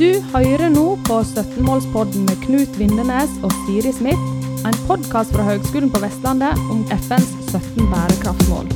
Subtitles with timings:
[0.00, 4.22] Du hører nå på 17-målspodden med Knut Vindenes og Siri Smith,
[4.64, 8.70] en podkast fra Høgskolen på Vestlandet om FNs 17 bærekraftsmål.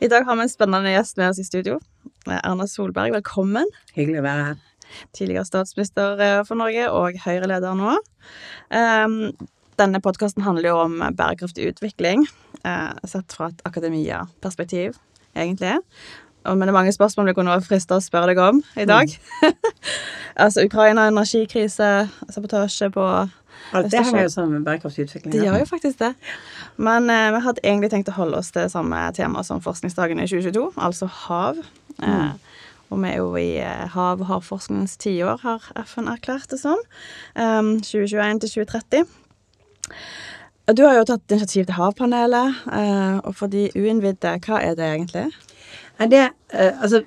[0.00, 1.76] I dag har vi en spennende gjest med oss i studio.
[2.24, 3.68] Erna Solberg, velkommen.
[3.92, 4.69] Hyggelig å være her.
[5.16, 7.96] Tidligere statsminister eh, for Norge og Høyre-leder nå.
[8.70, 9.18] Um,
[9.80, 12.26] denne podkasten handler jo om bærekraftig utvikling,
[12.66, 14.98] uh, sett fra et akademia-perspektiv,
[15.34, 15.78] egentlig.
[16.44, 19.12] Men det er mange spørsmål vi kunne være frista å spørre deg om i dag.
[19.42, 19.52] Mm.
[20.44, 21.90] altså Ukraina, energikrise,
[22.32, 23.06] sabotasje på
[23.76, 25.32] Alt det henger jo sammen med bærekraftig utvikling.
[25.34, 26.14] Det gjør jo faktisk det.
[26.80, 30.26] Men eh, vi hadde egentlig tenkt å holde oss til samme tema som forskningsdagen i
[30.30, 31.60] 2022, altså hav.
[32.00, 32.08] Mm.
[32.08, 32.59] Eh,
[32.90, 36.80] og vi er jo i eh, hav- og havforskningens tiår, har FN erklært det som.
[37.36, 39.04] Um, 2021 til 2030.
[40.74, 44.86] Du har jo tatt initiativ til Havpanelet, uh, og for de uinnvidde, hva er det
[44.86, 45.30] egentlig?
[45.98, 47.02] Nei, Det, uh, altså,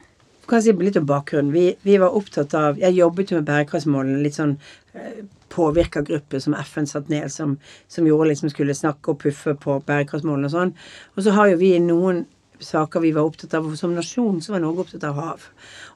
[0.47, 1.53] kan jeg si litt om bakgrunnen.
[1.55, 4.57] Vi, vi, var opptatt av Jeg jobbet jo med bærekraftsmålene, litt sånn
[5.53, 7.55] påvirkergruppe som FN satt ned, som,
[7.87, 10.73] som gjorde liksom skulle snakke og puffe på bærekraftsmålene og sånn.
[11.15, 12.25] Og så har jo vi noen
[12.59, 15.49] saker vi var opptatt av, som nasjon så var Norge opptatt av hav.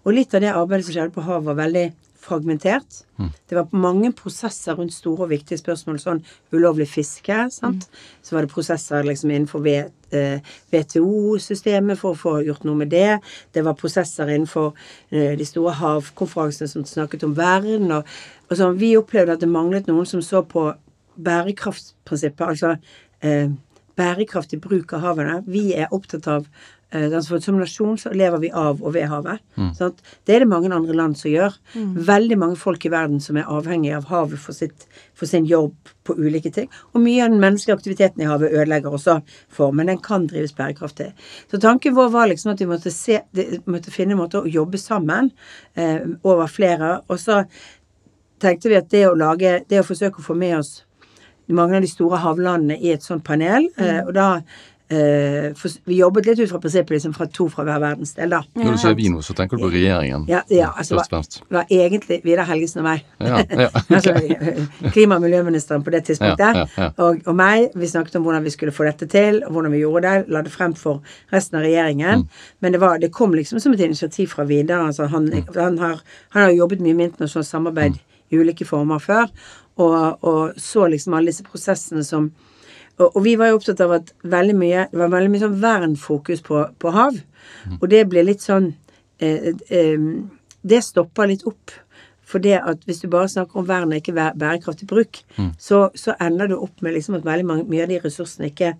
[0.06, 1.88] Og litt av det arbeidet som skjedde på hav, var veldig
[2.28, 3.06] fragmentert.
[3.20, 3.30] Mm.
[3.50, 7.38] Det var mange prosesser rundt store og viktige spørsmål, sånn ulovlig fiske.
[7.54, 7.88] sant?
[7.88, 7.92] Mm.
[8.24, 9.60] Så var det prosesser liksom innenfor
[10.74, 13.20] WTO-systemet eh, for å få gjort noe med det.
[13.56, 14.74] Det var prosesser innenfor
[15.12, 17.92] eh, de store havkonferansene som snakket om vern.
[17.92, 18.04] og
[18.50, 20.74] og så Vi opplevde at det manglet noen som så på
[21.18, 22.48] bærekraftprinsippet.
[22.48, 22.78] altså
[23.22, 23.50] eh,
[23.98, 25.42] bærekraftig bruk av havene.
[25.50, 26.46] Vi er opptatt av
[26.92, 29.42] eh, altså Som nasjon så lever vi av og ved havet.
[29.58, 29.72] Mm.
[29.78, 29.96] Sånn
[30.28, 31.56] det er det mange andre land som gjør.
[31.74, 31.94] Mm.
[32.08, 34.88] Veldig mange folk i verden som er avhengig av havet for, sitt,
[35.18, 35.76] for, sin jobb
[36.08, 36.70] på ulike ting.
[36.94, 39.20] Og mye av den menneskelige aktiviteten i havet ødelegger også
[39.54, 41.12] for, men den kan drives bærekraftig.
[41.52, 43.22] Så tanken vår var liksom at vi måtte, se,
[43.66, 45.34] måtte finne måter å jobbe sammen
[45.76, 47.00] eh, over flere.
[47.10, 47.44] Og så
[48.42, 50.76] tenkte vi at det å lage Det å forsøke å få med oss
[51.56, 53.86] mange av de store havlandene i et sånt panel, mm.
[53.86, 54.32] eh, og da
[54.88, 58.38] Uh, for, vi jobbet litt ut fra prinsippet liksom fra to fra hver verdensdel, da.
[58.56, 60.24] Når du sier vi nå, så tenker du på regjeringen?
[60.32, 61.42] Ja, ja altså og fremst.
[61.44, 63.04] Det var egentlig Vidar Helgesen og meg.
[63.20, 64.16] Ja, ja, altså,
[64.96, 66.62] klima- og miljøministeren på det tidspunktet.
[66.64, 67.76] Ja, og, og, meg.
[67.76, 70.32] Vi snakket om hvordan vi skulle få dette til, og hvordan vi gjorde det.
[70.32, 71.04] La det frem for
[71.36, 72.24] resten av regjeringen.
[72.24, 72.42] Mm.
[72.64, 74.88] Men det, var, det, kom liksom som et initiativ fra Vidar.
[74.88, 75.52] Altså, han, mm.
[75.60, 76.00] han, har,
[76.32, 78.00] han, har, jobbet mye med internasjonalt samarbeid.
[78.00, 79.30] Mm i ulike former før,
[79.78, 82.32] og, og så liksom alle disse prosessene som
[82.98, 85.58] og, og, vi var jo opptatt av at veldig mye det var veldig mye sånn
[85.62, 87.20] vernfokus på, på hav.
[87.68, 87.76] Mm.
[87.78, 88.72] Og det ble litt sånn
[89.22, 90.08] eh, eh,
[90.66, 91.76] Det stopper litt opp.
[92.28, 95.54] For det at hvis du bare snakker om vern og ikke bærekraftig bruk, mm.
[95.62, 98.74] så, så, ender du opp med liksom at veldig mange, mye av de ressursene ikke,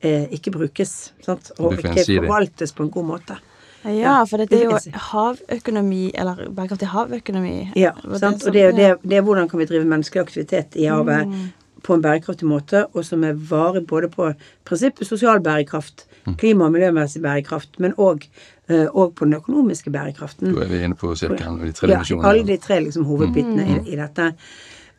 [0.00, 0.94] eh, ikke brukes.
[1.26, 1.50] Sant?
[1.58, 3.36] Og ikke forvaltes på en god måte.
[3.84, 4.78] Ja, for dette er jo
[5.10, 7.56] havøkonomi, eller bærekraftig havøkonomi.
[7.76, 8.46] Ja, sant?
[8.46, 11.44] og det er, det, det er hvordan kan vi drive menneskelig aktivitet i havet mm.
[11.84, 14.32] på en bærekraftig måte, og som er varig både på
[14.64, 16.36] prinsippet sosial bærekraft, mm.
[16.40, 18.28] klima- og miljømessig bærekraft, men òg
[18.68, 20.54] og på den økonomiske bærekraften.
[20.54, 22.24] Da er vi inne på sirkelen de tre dimensjonene.
[22.24, 23.74] Ja, alle de tre liksom, hovedbitene mm.
[23.74, 24.30] i, i, dette.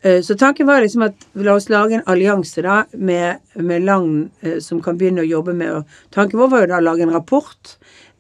[0.06, 4.29] Uh, så tanken var liksom at la oss lage en allianse da, med, med land
[4.45, 7.07] uh, som kan begynne å jobbe med og Tanken vår var jo da å lage
[7.07, 7.74] en rapport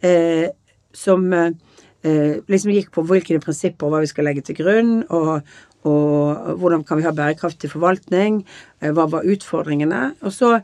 [0.05, 0.47] eh,
[0.95, 1.53] som eh,
[2.47, 5.45] liksom gikk på hvilke prinsipper og hva vi skal legge til grunn, og,
[5.85, 8.43] og hvordan kan vi ha bærekraftig forvaltning,
[8.81, 10.11] eh, hva var utfordringene.
[10.21, 10.59] Og så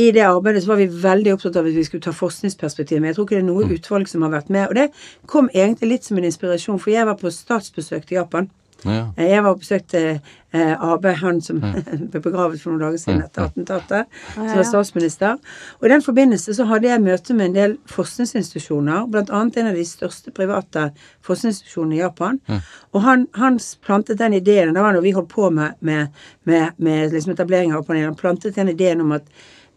[0.00, 3.00] i det arbeidet så var vi veldig opptatt av at vi skulle ta forskningsperspektiv.
[3.00, 3.74] Men jeg tror ikke det er noe mm.
[3.76, 4.70] utvalg som har vært med.
[4.70, 4.86] Og det
[5.28, 8.48] kom egentlig litt som en inspirasjon, for jeg var på statsbesøk til Japan.
[8.84, 9.10] Ja.
[9.18, 11.82] Jeg var og besøkte eh, Abe, han som ja.
[12.12, 15.38] ble begravet for noen dager siden etter attentatet, som var statsminister.
[15.78, 19.42] Og i den forbindelse så hadde jeg møte med en del forskningsinstitusjoner, bl.a.
[19.44, 20.90] en av de største private
[21.26, 22.40] forskningsinstitusjonene i Japan.
[22.50, 22.60] Ja.
[22.94, 26.76] Og han, han, plantet den ideen, det var når vi holdt på med, med, med,
[26.78, 29.28] med liksom etablering av panelet, han plantet den ideen om at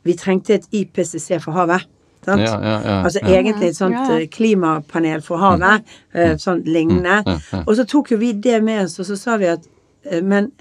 [0.04, 1.88] vi trengte et IPCC for havet.
[2.28, 5.84] Ja, ja, ja, altså egentlig et sånt eh, klimapanel for havet,
[6.16, 6.40] mm.
[6.42, 7.22] sånn lignende.
[7.28, 9.68] Mm, og så tok jo vi det med oss, og så sa vi at
[10.10, 10.52] eh, men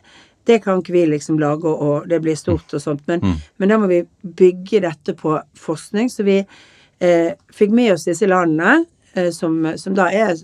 [0.45, 3.05] det kan ikke vi liksom lage, og det blir stort og sånt.
[3.07, 3.35] Men, mm.
[3.63, 6.11] men da må vi bygge dette på forskning.
[6.11, 8.83] Så vi eh, fikk med oss disse landene,
[9.15, 10.35] eh, som, som, da er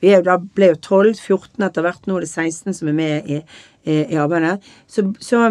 [0.00, 2.96] Vi er, da ble jo 12, 14 etter hvert, nå er det 16 som er
[2.96, 3.42] med i,
[3.84, 4.64] i, i arbeidet.
[4.88, 5.50] Så, så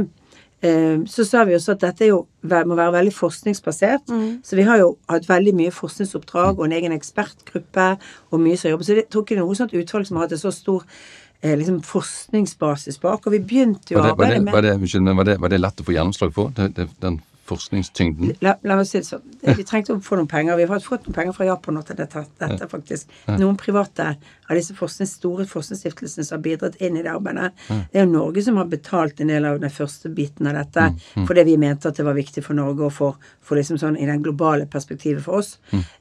[0.61, 4.11] så sa vi også at dette jo, må være veldig forskningsbasert.
[4.13, 4.27] Mm.
[4.45, 7.87] Så vi har jo hatt veldig mye forskningsoppdrag og en egen ekspertgruppe
[8.29, 8.85] og mye som jobber.
[8.85, 10.85] Så det tok ikke noe sånt utvalg som har hatt en så stor
[11.41, 13.25] eh, liksom forskningsbasis bak.
[13.25, 15.87] Og vi begynte jo å arbeide med var, det, var, det, var det lett å
[15.87, 16.53] få gjennomslag for?
[16.57, 18.35] Det, den forskningstyngden?
[18.45, 19.23] La, la meg si det sånn.
[19.43, 20.57] Vi trengte å få noen penger.
[20.59, 23.11] Vi har fått noen penger fra Japan nå til dette, dette faktisk.
[23.37, 24.07] Noen private
[24.51, 27.51] av disse forsknings, store forskningsstiftelsene som har bidratt inn i det arbeidet.
[27.67, 30.87] Det er jo Norge som har betalt en del av den første biten av dette,
[31.29, 34.07] fordi vi mente at det var viktig for Norge og for, for liksom sånn i
[34.09, 35.57] den globale perspektivet for oss.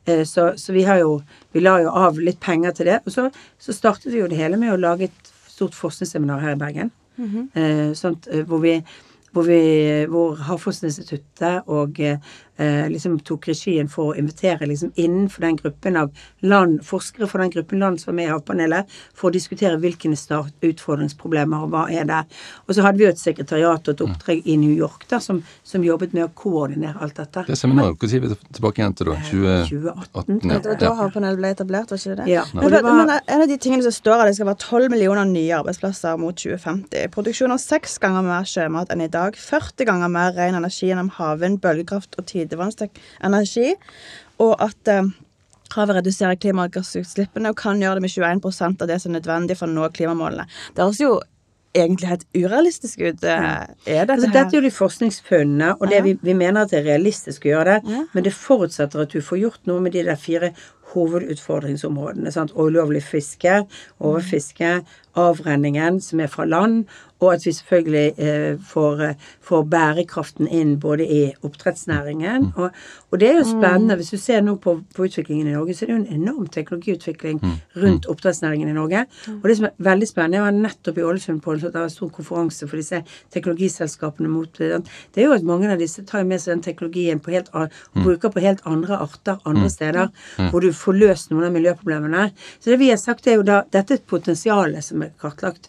[0.06, 1.20] Eh, så, så vi har jo
[1.52, 3.00] Vi la jo av litt penger til det.
[3.06, 3.26] Og så,
[3.58, 6.92] så startet vi jo det hele med å lage et stort forskningsseminar her i Bergen.
[7.54, 8.76] eh, sånt, eh, hvor vi
[9.32, 9.60] hvor, vi,
[10.10, 12.18] hvor Havforskningsinstituttet og eh,
[12.90, 16.10] liksom tok regien for å invitere liksom innenfor den gruppen av
[16.42, 20.08] land, forskere fra den gruppen land som er med i Havpanelet, for å diskutere hvilke
[20.62, 22.20] utfordringsproblemer og hva er det.
[22.66, 25.42] Og så hadde vi jo et sekretariat og et oppdrag i New York da, som,
[25.66, 27.44] som jobbet med å koordinere alt dette.
[27.48, 29.16] Det seminaret, når er vi tilbake igjen til da?
[29.30, 29.70] 2018.
[29.70, 30.40] 2018?
[30.50, 30.58] Ja.
[30.60, 32.28] Det var da havpanelet ble etablert, var ikke det det?
[32.32, 34.60] Ja, Men, det var- men en av de tingene som står at det skal være
[34.60, 37.08] 12 millioner nye arbeidsplasser mot 2050.
[37.14, 39.36] Produksjon av seks ganger mer sjømat enn i dag.
[39.36, 43.74] 40 ganger mer ren energi gjennom havvind, bølgekraft og tidevannsenergi.
[44.44, 45.10] Og at eh,
[45.76, 49.68] havet reduserer klimagassutslippene og kan gjøre det med 21% av det som er nødvendig for
[49.70, 50.48] å nå klimamålene.
[50.74, 51.12] Det høres jo
[51.70, 53.22] egentlig helt urealistisk ut.
[53.22, 53.36] Eh,
[53.86, 56.02] Er dette Altså, her dette er jo de forskningsfunnene, og det Ja.
[56.02, 57.92] vi, vi mener at det er realistisk å gjøre det.
[57.94, 58.04] Ja.
[58.12, 60.50] Men det forutsetter at du får gjort noe med de der fire
[60.90, 62.32] hovedutfordringsområdene.
[62.34, 62.50] Sant?
[62.58, 63.60] Ulovlig fiske,
[64.00, 64.80] overfiske,
[65.18, 66.84] avrenningen som er fra land,
[67.20, 69.14] og at vi selvfølgelig eh, får, eh,
[69.44, 72.52] får bærekraften inn både i oppdrettsnæringen.
[72.56, 72.70] Og,
[73.10, 73.96] og det er jo spennende.
[74.00, 76.46] Hvis du ser nå på, på utviklingen i Norge, så er det jo en enorm
[76.46, 77.42] teknologiutvikling
[77.76, 79.04] rundt oppdrettsnæringen i Norge.
[79.34, 81.90] Og det som er veldig spennende, jeg var nettopp i Ålesund på en det var
[81.90, 83.02] en stor konferanse for disse
[83.34, 87.34] teknologiselskapene mot Det er jo at mange av disse tar med seg den teknologien på
[87.34, 90.08] helt, og bruker på helt andre arter andre steder,
[90.50, 92.30] hvor du får løst noen av miljøproblemene.
[92.60, 95.68] Så det vi har sagt, er jo da Dette er et potensial som er kartlagt.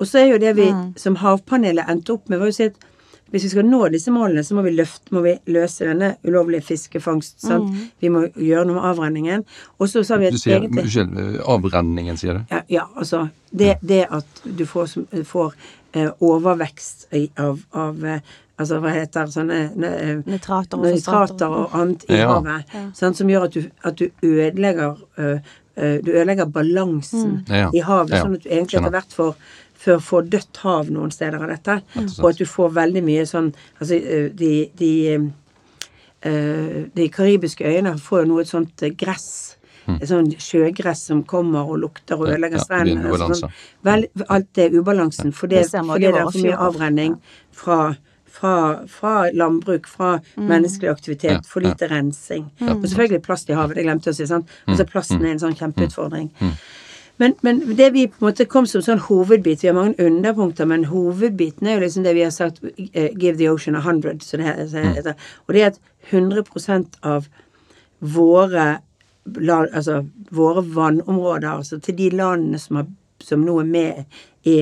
[0.00, 2.64] Og så er jo det vi som Havpanelet endte opp med, var jo å si
[2.70, 2.88] at
[3.32, 6.66] hvis vi skal nå disse målene, så må vi, løfte, må vi løse denne ulovlige
[6.66, 7.38] fiskefangst.
[7.40, 7.70] Sant?
[8.02, 9.44] Vi må gjøre noe med avrenningen.
[9.80, 12.44] Og så sa vi Du at sier egentlig Unnskyld, eh, avrenningen, sier du?
[12.52, 15.54] ja, ja, altså det, det at du får, som- får
[15.94, 18.20] eh, overvekst i- av, av eh,
[18.60, 19.88] Altså hva heter sånne ne,
[20.28, 22.28] Nitrater og nitrater og annet i Ja.
[22.34, 22.68] havet.
[22.94, 25.38] Sant, som gjør at du, at du ødelegger eh, eh,
[25.74, 27.70] Du ødelegger balansen mm.
[27.72, 28.22] i havet, Ja.
[28.26, 29.30] sånn at du egentlig etter hvert får
[29.82, 31.78] for å få dødt hav noen steder av dette.
[32.20, 34.92] Og at du får veldig mye sånn Altså eh, de, de
[36.28, 39.56] eh, De karibiske øyene får jo nå et sånt eh, gress.
[39.96, 43.10] Et sånt sjøgress som kommer og lukter og ødelegger ja, strendene.
[43.10, 43.48] ubalanse.
[43.48, 47.16] Sånn, alt det er ubalansen fordi, Det fordi det er for mye avrenning
[47.50, 47.78] fra,
[48.32, 48.52] fra,
[48.88, 52.46] fra landbruk, fra menneskelig aktivitet, Ja, for lite rensing.
[52.60, 54.26] Og selvfølgelig plast i havet, det glemte jeg å si.
[54.30, 54.48] sant?
[54.66, 56.30] Altså plasten er en sånn kjempeutfordring.
[57.20, 60.64] Men, men det vi på en måte kom som sånn hovedbit Vi har mange underpunkter,
[60.66, 64.22] men hovedbiten er jo liksom det vi har sagt eh, Give the ocean a hundred.
[64.24, 65.14] Så det he- så det heter.
[65.46, 65.78] Og det er at
[66.10, 67.28] 100% av
[68.00, 68.78] våre,
[69.36, 70.00] altså,
[70.34, 72.86] våre vannområder, altså til de landene som, har,
[73.22, 74.04] som nå er med
[74.48, 74.56] i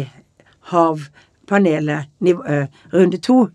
[0.74, 1.26] havpanelet
[1.58, 3.48] nivå, eh, runde to,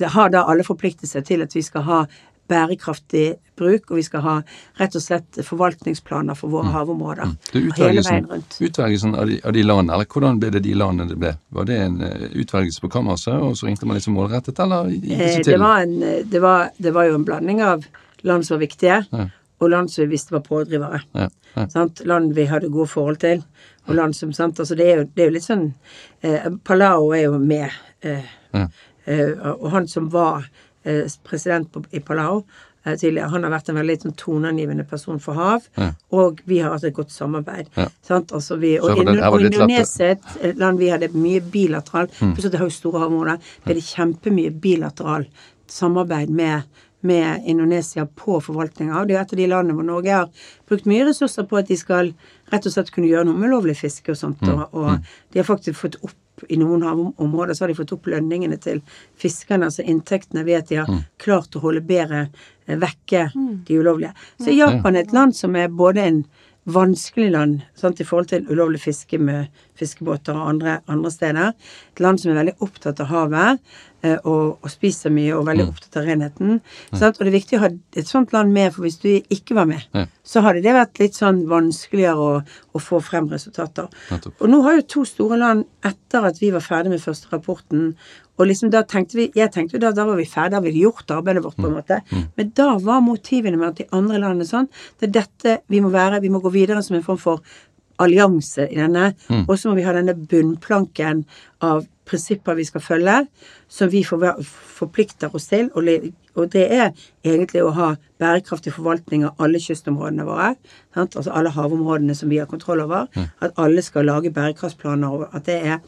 [0.00, 2.06] har da alle forpliktet seg til at vi skal ha
[2.50, 4.34] bærekraftig bruk, og vi skal ha
[4.80, 7.34] rett og slett forvaltningsplaner for våre havområder.
[7.52, 8.56] Det hele utvelgelsen, veien rundt.
[8.60, 11.34] utvelgelsen av, de, av de landene, eller hvordan ble det de landene det ble?
[11.58, 15.18] Var det en eh, utvelgelse på kammerset, og så ringte man liksom målrettet, eller gikk
[15.20, 15.94] det seg det, var en,
[16.32, 17.84] det, var, det var jo en blanding av
[18.26, 19.28] land som var viktige, Ja.
[19.60, 21.02] og land som vi visste var pådrivere.
[21.12, 21.68] Ja, ja.
[21.68, 22.00] Sant?
[22.08, 23.44] Land vi hadde gode forhold til,
[23.88, 24.58] og land som sant?
[24.60, 25.74] Altså det, er jo, det er jo litt sånn
[26.22, 27.70] eh, Palau er jo med,
[28.02, 28.66] eh, Ja.
[29.06, 30.44] eh, og han som var
[30.84, 32.44] eh, president på, i Palau
[32.86, 35.90] eh, tidligere, han har vært en veldig sånn toneangivende person for hav, Ja.
[36.12, 37.68] og vi har hatt et godt samarbeid.
[37.76, 37.88] Ja.
[38.02, 38.32] Sant?
[38.32, 39.44] Altså vi, og, og lettere.
[39.50, 42.34] Indonesia er et- land vi hadde mye bilateralt Mm.
[42.34, 43.38] Plutselig det har jo store havområder.
[43.64, 45.28] Vi hadde kjempemye bilateralt
[45.68, 46.62] samarbeid med,
[47.06, 49.04] med Indonesia på forvaltninga.
[49.08, 51.78] Det er et av de landene hvor Norge har brukt mye ressurser på at de
[51.80, 52.12] skal
[52.52, 54.42] rett og slett kunne gjøre noe med lovlig fiske og sånt.
[54.44, 54.58] Mm.
[54.58, 56.16] Og, og de har faktisk fått opp
[56.48, 58.78] i noen havområder så har de fått opp lønningene til
[59.20, 61.02] fiskerne, altså inntektene, ved at de har Mm.
[61.18, 62.30] klart å holde bedre
[62.66, 63.26] eh, vekke
[63.66, 64.14] de ulovlige.
[64.40, 66.24] Så Japan er et land som er både en
[66.66, 71.52] vanskelig land sant, i forhold til ulovlig fiske med fiskebåter og andre, andre steder.
[71.92, 73.60] Et land som er veldig opptatt av havet
[74.24, 76.60] og, og spiser mye og veldig opptatt av renheten.
[76.92, 77.18] Sant?
[77.18, 79.68] Og det er viktig å ha et sånt land med, for hvis du ikke var
[79.70, 80.06] med, Ja.
[80.24, 82.40] så hadde det vært litt sånn vanskeligere å,
[82.74, 83.88] å få frem resultater.
[84.40, 87.94] Og nå har jo to store land, etter at vi var ferdig med første rapporten
[88.40, 90.80] og liksom da tenkte vi, Jeg tenkte da da var vi ferdige, da hadde vi
[90.80, 91.98] gjort arbeidet vårt, på en måte.
[92.38, 95.90] Men da var motivene med at de andre landene sånn Det er dette vi må
[95.92, 96.22] være.
[96.24, 97.42] Vi må gå videre som en form for
[98.00, 99.12] allianse i denne.
[99.46, 101.24] Og så må vi ha denne bunnplanken
[101.66, 103.16] av prinsipper vi skal følge,
[103.70, 105.68] som vi forplikter oss til.
[105.78, 106.90] Og, det er
[107.26, 107.90] egentlig å ha
[108.22, 110.54] bærekraftig forvaltning av alle kystområdene våre.
[110.96, 111.18] Sant?
[111.20, 113.06] Altså alle havområdene som vi har kontroll over.
[113.44, 115.28] At alle skal lage bærekraftsplaner.
[115.30, 115.78] At det er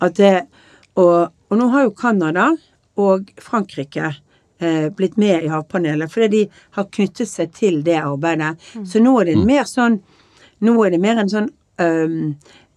[0.00, 0.34] at det,
[0.98, 2.50] og, og nå har jo Canada
[3.00, 4.14] og Frankrike
[4.60, 8.56] eh, blitt med i havpanelet fordi de har knyttet seg til det arbeidet.
[8.88, 10.00] Så nå er det en mer sånn
[10.66, 11.48] Nå er det mer en sånn
[11.80, 12.34] um,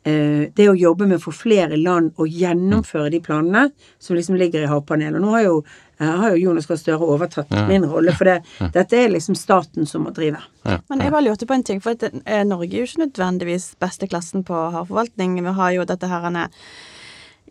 [0.08, 4.38] uh, det å jobbe med å få flere land å gjennomføre de planene som liksom
[4.40, 5.20] ligger i havpanelet.
[5.20, 5.58] Og nå har jo,
[6.02, 8.40] uh, har jo Jonas Gahr Støre overtatt min rolle, for det,
[8.76, 10.42] dette er liksom staten som må drive.
[10.64, 13.74] Men jeg bare lurte på en ting, for at, eh, Norge er jo ikke nødvendigvis
[13.84, 15.38] beste klassen på havforvaltning.
[15.44, 16.50] Vi har jo dette her ene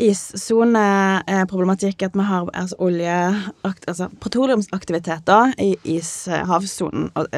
[0.02, 3.16] issoneproblematikk, at vi har altså, olje...
[3.62, 7.10] Altså petroleumsaktiviteter i ishavssonen.
[7.14, 7.28] Og,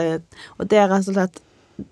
[0.58, 1.42] og det er rett og slett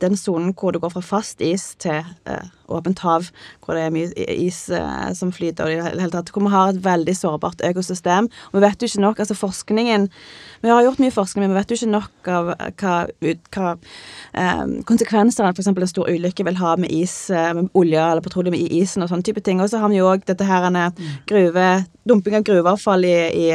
[0.01, 3.29] den sonen hvor det går fra fast is til eh, åpent hav,
[3.63, 6.53] hvor det er mye is eh, som flyter, og i det hele tatt, hvor vi
[6.53, 8.29] har et veldig sårbart økosystem.
[8.51, 10.09] Og vi vet jo ikke nok, altså forskningen
[10.63, 12.97] Vi har gjort mye forskning, men vi vet jo ikke nok av hva,
[13.51, 13.71] hva
[14.39, 15.73] eh, konsekvenser f.eks.
[15.73, 19.11] en stor ulykke vil ha med is, eh, med olje eller petroleum i isen og
[19.11, 19.61] sånne type ting.
[19.61, 20.79] Og så har vi jo òg dette her en
[21.27, 23.15] gruve Dumping av gruveavfall i,
[23.47, 23.51] i,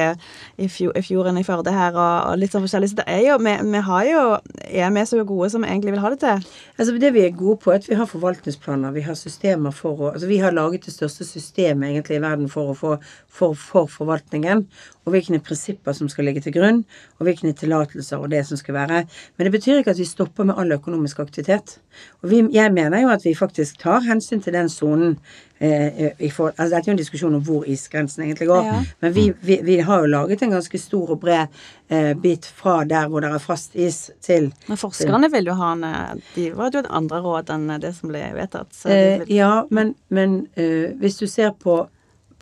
[0.64, 2.92] i fjorden i Førde her, og, og litt sånn forskjellig.
[2.94, 4.22] Så det er jo Vi, vi har jo
[4.68, 6.46] Er vi så gode som vi egentlig vil ha det til?
[6.78, 8.96] Altså Det vi er gode på, er at vi har forvaltningsplaner.
[8.96, 12.50] Vi har systemer for å Altså vi har laget det største systemet egentlig i verden
[12.52, 12.94] for, å få,
[13.28, 14.66] for, for forvaltningen.
[15.06, 16.84] Og hvilke prinsipper som skal ligge til grunn,
[17.18, 19.04] og hvilke tillatelser og det som skal være.
[19.38, 21.78] Men det betyr ikke at vi stopper med all økonomisk aktivitet.
[22.22, 25.18] Og vi, jeg mener jo at vi faktisk tar hensyn til den sonen.
[25.60, 28.64] Eh, i for, altså dette er jo en diskusjon om hvor isgrensen egentlig går.
[28.68, 28.76] Ja.
[29.02, 31.48] Men vi, vi, vi har jo laget en ganske stor og bred
[31.90, 35.72] eh, bit fra der hvor det er fast is, til Men forskerne vil jo ha
[35.74, 38.70] en eh, De hadde jo et andre råd enn det som ble vedtatt.
[38.78, 41.88] Så Eh, vil, ja, men, men eh, hvis du ser på,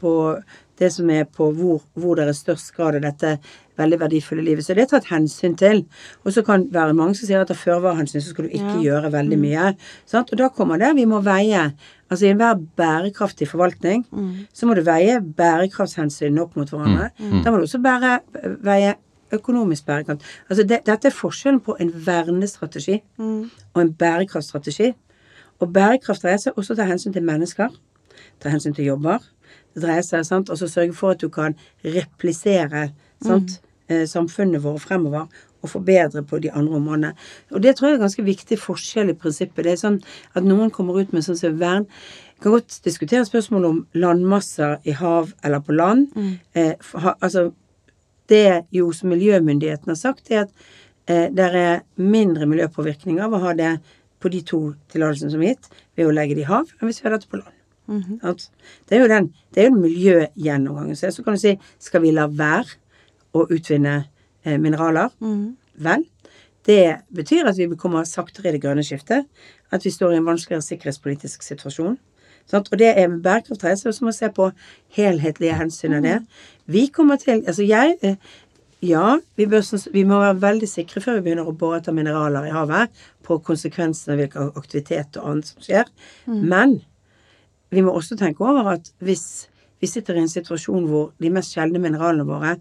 [0.02, 0.16] på
[0.76, 3.38] det som er på hvor, hvor det er størst grad av dette
[3.80, 5.82] veldig verdifulle livet, så er det tatt hensyn til.
[6.24, 8.76] Og så kan det være mange som sier at av føre-var-hensyn så skal du ikke
[8.78, 8.84] Ja.
[8.84, 9.74] gjøre veldig mye.
[10.08, 10.32] Sant?
[10.32, 11.70] Og da kommer det vi må veie
[12.16, 14.06] Altså i enhver bærekraftig forvaltning
[14.56, 17.10] så må du veie bærekraftshensynene opp mot hverandre.
[17.44, 18.20] Da må du også bære,
[18.64, 18.94] veie
[19.36, 20.24] økonomisk bærekraft.
[20.50, 23.02] Altså det, dette er forskjellen på en vernestrategi
[23.74, 24.94] og en bærekraftstrategi.
[25.60, 27.70] Og bærekraft dreier seg også ta hensyn til mennesker.
[28.40, 29.20] Ta hensyn til jobber.
[29.76, 32.90] Det dreier seg sant, også sørge for at du kan replisere
[33.24, 35.28] sant, eh, samfunnet vårt fremover
[35.66, 37.12] og forbedre på de andre områdene.
[37.52, 39.66] Og det tror jeg er en ganske viktig forskjell i prinsippet.
[39.66, 40.00] Det er sånn
[40.38, 41.88] at noen kommer ut med sånn som vern.
[42.44, 46.10] Kan godt diskutere spørsmål om landmasser i hav eller på land.
[46.54, 47.50] Eh, for ha, altså,
[48.30, 50.54] det jo som miljømyndighetene har sagt, er at
[51.08, 53.78] eh, det er mindre miljøpåvirkning av å ha det
[54.20, 57.02] på de to tillatelsene som er gitt, ved å legge det i hav, enn hvis
[57.02, 57.52] vi hadde det på land.
[58.22, 58.50] Sant?
[58.90, 60.98] Det er jo den, det er jo den miljøgjennomgangen.
[60.98, 62.80] Så så kan du si skal vi la være
[63.36, 64.06] å utvinne
[64.46, 65.10] eh, mineraler?
[65.86, 66.06] Vel,
[66.66, 69.26] det betyr at vi kommer saktere i det grønne skiftet.
[69.72, 71.98] At vi står i en vanskeligere sikkerhetspolitisk situasjon.
[72.50, 72.70] Sant?
[72.72, 74.52] Og det er med bærekraft dreier seg også om å se på
[74.98, 76.20] helhetlige hensyn av det.
[76.70, 78.16] Vi kommer til Altså jeg eh,
[78.86, 81.96] Ja, vi, bør, sånn- vi må være veldig sikre før vi begynner å bore etter
[81.96, 82.92] mineraler i havet,
[83.26, 85.90] på konsekvensene av hvilken aktivitet og annet som skjer.
[86.28, 86.76] Men
[87.74, 89.48] vi må også tenke over at hvis
[89.82, 92.54] vi sitter i en situasjon hvor de mest sjeldne mineralene våre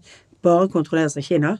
[0.45, 1.55] bare kontrolleres av Kina,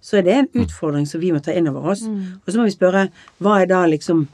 [0.00, 2.04] så er det en utfordring som vi må ta inn over oss.
[2.06, 3.08] Og så må vi spørre
[3.42, 4.28] hva er da liksom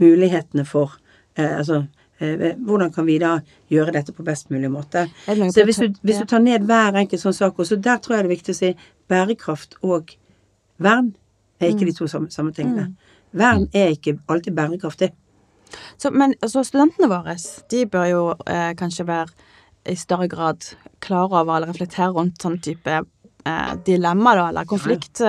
[0.00, 0.96] mulighetene for
[1.36, 1.84] eh, Altså
[2.18, 3.34] eh, hvordan kan vi da
[3.72, 5.06] gjøre dette på best mulig måte?
[5.26, 8.16] Så hvis du, hvis du tar ned hver enkelt sånn sak, og så der tror
[8.16, 8.72] jeg det er viktig å si
[9.12, 10.14] bærekraft og
[10.82, 11.12] vern
[11.60, 12.94] er ikke de to samme, samme tingene.
[13.32, 15.12] Vern er ikke alltid bærekraftig.
[15.96, 17.36] Så, men så studentene våre,
[17.70, 19.30] de bør jo eh, kanskje være
[19.88, 20.66] i større grad
[21.02, 23.00] klar over eller reflektere rundt sånn type
[23.44, 25.22] eh, dilemma, da, eller konflikt.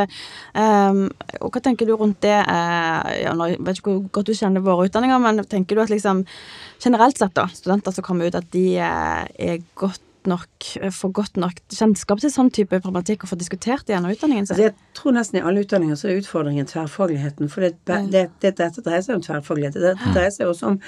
[0.54, 1.06] Um,
[1.40, 2.36] og hva tenker du rundt det?
[2.36, 5.94] Eh, ja, jeg vet ikke hvor godt du kjenner våre utdanninger, men tenker du at
[5.94, 6.24] liksom
[6.84, 11.40] generelt sett, da, studenter som kommer ut, at de eh, er godt nok, får godt
[11.42, 14.56] nok kjennskap til sånn type problematikk og får diskutert det gjennom utdanningen sin?
[14.56, 17.52] Altså jeg tror nesten i alle utdanninger så er utfordringen tverrfagligheten.
[17.52, 19.76] For det, det, det, dette dreier seg om tverrfaglighet.
[19.84, 20.80] Det dreier seg også om,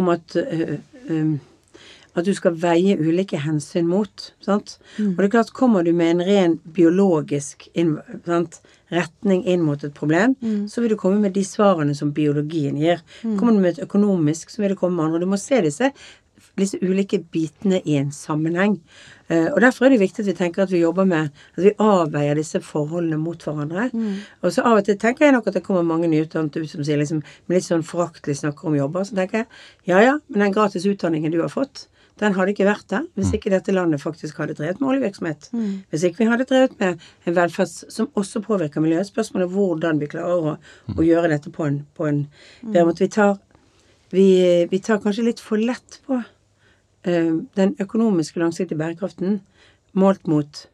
[0.00, 0.76] om at øh,
[1.08, 1.32] øh,
[2.14, 4.32] at du skal veie ulike hensyn mot.
[4.44, 4.78] Sant?
[4.98, 8.60] Og det er klart, kommer du med en ren biologisk inn, sant,
[8.92, 10.34] retning inn mot et problem,
[10.68, 13.00] så vil du komme med de svarene som biologien gir.
[13.22, 15.22] Kommer du med et økonomisk, så vil det komme med andre.
[15.24, 15.92] Du må se disse
[16.58, 18.74] disse ulike bitene i en sammenheng.
[19.28, 21.72] Eh, og Derfor er det viktig at vi tenker at vi jobber med At vi
[21.78, 23.88] avveier disse forholdene mot hverandre.
[24.42, 26.84] Og så av og til tenker jeg nok at det kommer mange nyutdannede ut som
[26.84, 29.04] sier liksom, med litt sånn foraktelig snakker om jobber.
[29.04, 29.46] Så tenker jeg
[29.86, 31.88] ja ja, men den gratis utdanningen du har fått,
[32.22, 35.48] den hadde ikke vært der hvis ikke dette landet faktisk hadde drevet med oljevirksomhet.
[35.90, 39.10] Hvis ikke vi hadde drevet med en velferds som også påvirker miljøet.
[39.10, 40.56] Spørsmålet er hvordan vi klarer å,
[40.96, 42.24] å gjøre dette på en, på en
[42.62, 43.04] bedre måte.
[43.04, 43.36] Vi tar,
[44.14, 44.26] vi,
[44.70, 49.40] vi tar kanskje litt for lett på uh, den økonomiske langsiktige bærekraften
[49.98, 50.66] målt mot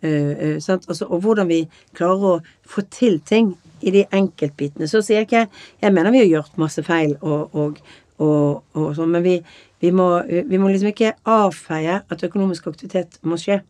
[0.00, 0.86] Uh, uh, sant?
[0.88, 1.58] Altså, og hvordan vi
[1.92, 3.50] klarer å få til ting
[3.84, 4.88] i de enkeltbitene.
[4.88, 5.42] Så sier jeg ikke
[5.82, 7.80] Jeg mener vi har gjort masse feil og, og,
[8.20, 9.34] og, og sånn, men vi,
[9.80, 13.60] vi, må, vi må liksom ikke avfeie at økonomisk aktivitet må skje.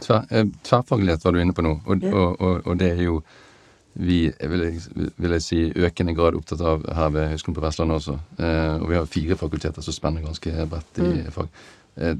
[0.00, 3.18] Tver, eh, tverrfaglighet var du inne på nå, og, og, og, og det er jo
[3.94, 8.00] vi vil, jeg, vil jeg si, økende grad opptatt av her ved Høgskolen på Vestlandet
[8.00, 8.16] også.
[8.42, 11.46] Eh, og vi har fire fakulteter som spenner ganske bredt i fag.
[12.02, 12.16] Eh,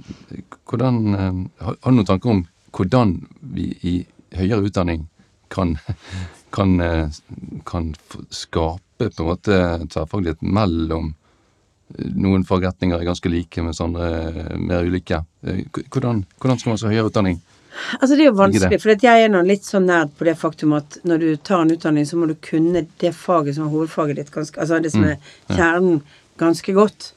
[0.71, 3.17] hvordan, eh, har, har du noen tanker om hvordan
[3.57, 3.95] vi i
[4.39, 5.09] høyere utdanning
[5.51, 5.75] kan,
[6.55, 7.19] kan, eh,
[7.67, 8.23] kan f-
[8.95, 11.15] skape på en måte tverrfaglighet mellom
[12.17, 15.23] noen fagretninger er ganske like, mens andre er mer ulike.
[15.47, 17.41] Eh, Hvordan, hvordan skal man så høyere utdanning
[18.01, 20.77] Altså Det er jo vanskelig, for jeg er nå litt sånn nerd på det faktum
[20.77, 24.17] at når du tar en utdanning, så må du kunne det faget som er hovedfaget
[24.21, 25.17] ditt, ganske, altså det som er
[25.51, 26.01] kjernen,
[26.39, 27.09] ganske godt.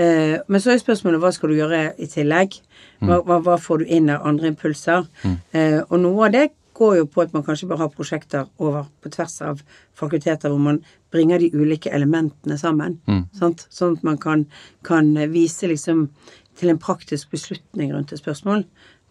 [0.00, 2.56] Eh, men så er spørsmålet hva skal du gjøre i tillegg?
[3.04, 5.04] Hva, hva, hva får du inn av andre impulser?
[5.52, 8.88] Eh, og noe av det går jo på at man kanskje bør ha prosjekter over
[9.02, 9.62] på tvers av
[9.96, 10.82] fakulteter hvor man
[11.14, 12.98] bringer de ulike elementene sammen.
[13.38, 13.66] Sant?
[13.72, 14.44] Sånn at man kan,
[14.84, 16.08] kan vise liksom
[16.56, 18.66] til en praktisk beslutning rundt et spørsmål.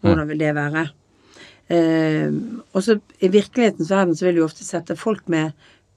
[0.05, 0.85] Hvordan vil det være?
[1.73, 2.29] Eh,
[2.73, 5.53] og så i virkelighetens verden så vil du ofte sette folk med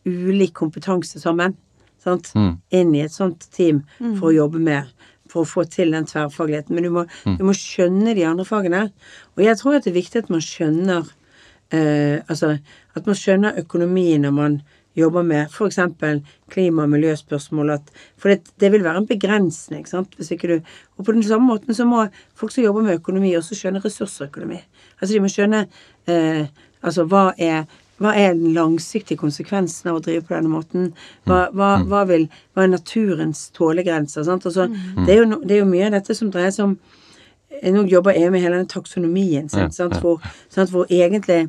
[0.08, 1.56] ulik kompetanse sammen.
[2.00, 2.32] Sant?
[2.72, 3.82] Inn i et sånt team
[4.20, 4.88] for å jobbe med
[5.28, 6.74] for å få til den tverrfagligheten.
[6.74, 7.04] Men du må,
[7.36, 8.86] du må skjønne de andre fagene.
[9.36, 11.10] Og jeg tror at det er viktig at man skjønner
[11.72, 12.58] eh, Altså
[12.96, 14.60] at man skjønner økonomien når man
[14.98, 15.78] jobber med f.eks.
[16.50, 17.70] klima- og miljøspørsmål.
[17.70, 19.88] At, for det, det vil være en begrensning.
[19.88, 20.14] Sant?
[20.16, 20.60] Hvis ikke du,
[20.96, 24.58] og på den samme måten så må folk som jobber med økonomi, også skjønne ressursøkonomi.
[25.00, 25.66] Altså de må skjønne
[26.08, 26.48] eh,
[26.82, 27.68] altså hva er
[27.98, 30.92] hva er den langsiktige konsekvensen av å drive på denne måten?
[31.26, 34.22] Hva, hva, hva, vil, hva er naturens tålegrenser?
[34.22, 34.46] Sant?
[34.46, 34.68] Altså,
[35.00, 36.76] det, er jo, det er jo mye av dette som dreier seg om
[37.48, 39.74] Nå jobber jeg med hele den taksonomien sant?
[39.74, 39.96] Sant?
[40.02, 40.70] Hvor, sant?
[40.70, 41.48] hvor egentlig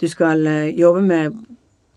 [0.00, 1.36] du skal eh, jobbe med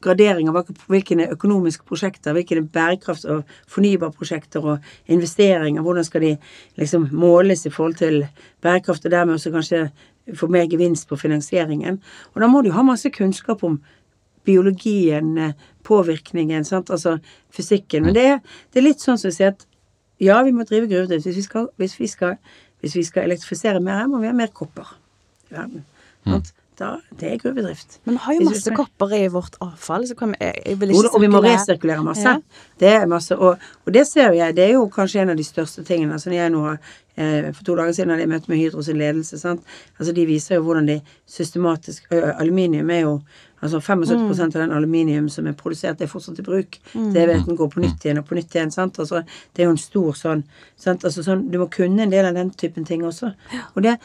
[0.02, 6.36] gradering av hvilke økonomiske prosjekter, hvilke bærekrafts- og fornybarprosjekter og investeringer, hvordan skal de
[6.80, 8.22] liksom måles i forhold til
[8.62, 9.90] bærekraft, og dermed også kanskje
[10.36, 12.00] få mer gevinst på finansieringen.
[12.34, 13.82] Og da må du ha masse kunnskap om
[14.46, 17.18] biologien, eh, påvirkningen, sant, altså
[17.52, 18.06] fysikken.
[18.06, 18.40] Men det
[18.74, 19.66] det er litt sånn som å si at
[20.20, 21.26] ja, vi må drive gruvedrift.
[21.26, 22.36] Hvis vi skal, hvis vi skal,
[22.82, 24.96] hvis vi skal elektrifisere mer, må vi ha mer kopper
[25.50, 25.86] i verden.
[26.26, 26.42] Mm.
[26.80, 27.98] Da, det er gruvedrift.
[28.06, 30.94] Men vi har jo masse skal- kopper i vårt avfall, så kan vi jeg, vil
[30.94, 32.24] ikke og vi må resirkulere masse.
[32.24, 32.62] Ja.
[32.80, 35.44] Det er masse og, og det ser jeg, det er jo kanskje en av de
[35.44, 36.14] største tingene.
[36.16, 36.78] Altså jeg nå har
[37.18, 39.40] eh, For to dager siden hadde jeg møte med Hydro sin ledelse.
[39.42, 39.60] sant?
[40.00, 43.22] Altså De viser jo hvordan de systematisk Aluminium er jo
[43.60, 44.42] Altså 75 mm.
[44.46, 46.80] av den aluminium som er produsert, det er fortsatt i bruk.
[46.94, 48.72] Det vet en går på nytt igjen og på nytt igjen.
[48.72, 49.00] sant?
[49.00, 50.44] Altså Det er jo en stor sånn,
[50.80, 51.04] sant?
[51.04, 53.34] Altså sånn Du må kunne en del av den typen ting også.
[53.76, 53.98] Og det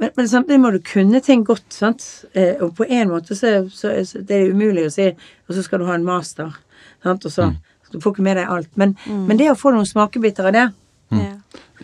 [0.00, 2.04] men, men samtidig må du kunne ting godt, sant.
[2.32, 5.10] Eh, og på en måte så, så, så det er det umulig å si,
[5.46, 6.56] og så skal du ha en master.
[7.04, 7.26] Sant?
[7.28, 7.52] Og så,
[7.92, 8.70] Du får ikke med deg alt.
[8.80, 8.94] Men,
[9.28, 10.68] men det å få noen smakebiter av det
[11.12, 11.34] Ja.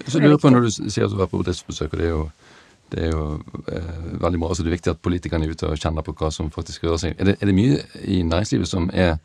[0.07, 2.07] Så lurer jeg på når du sier at du har vært på bedriftsbesøk, og det
[2.07, 2.21] er jo,
[2.93, 3.25] det er jo
[3.69, 4.49] eh, veldig bra.
[4.53, 7.03] Altså det er viktig at politikerne er ute og kjenner på hva som faktisk rører
[7.03, 7.19] seg.
[7.19, 9.19] Er det, er det mye i næringslivet som er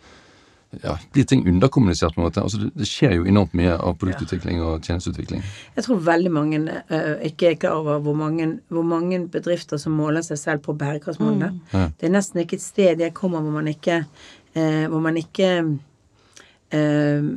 [0.82, 2.42] ja, Blir ting underkommunisert på en måte?
[2.42, 5.44] Altså det, det skjer jo enormt mye av produktutvikling og tjenesteutvikling.
[5.76, 9.94] Jeg tror veldig mange uh, ikke er klar over hvor mange, hvor mange bedrifter som
[9.98, 11.52] måler seg selv på bærekraftsmålene.
[11.74, 11.88] Ja.
[12.00, 15.52] Det er nesten ikke et sted jeg kommer hvor man ikke uh, Hvor man ikke
[15.62, 17.30] uh,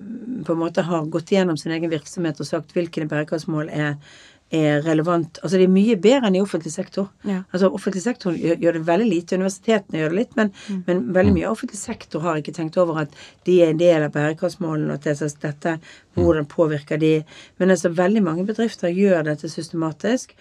[0.47, 4.01] på en måte har gått gjennom sin egen virksomhet og sagt hvilke bærekraftsmål er,
[4.55, 5.41] er relevant.
[5.43, 7.09] Altså det er mye bedre enn i offentlig sektor.
[7.27, 7.41] Ja.
[7.51, 9.39] Altså Offentlig sektor gjør, gjør det veldig lite.
[9.41, 10.53] Universitetene gjør det litt, men,
[10.87, 14.07] men veldig mye av offentlig sektor har ikke tenkt over at de er en del
[14.07, 15.75] av bærekraftsmålene, og at det, er dette,
[16.15, 17.13] hvordan påvirker de.
[17.59, 20.37] Men altså veldig mange bedrifter gjør dette systematisk.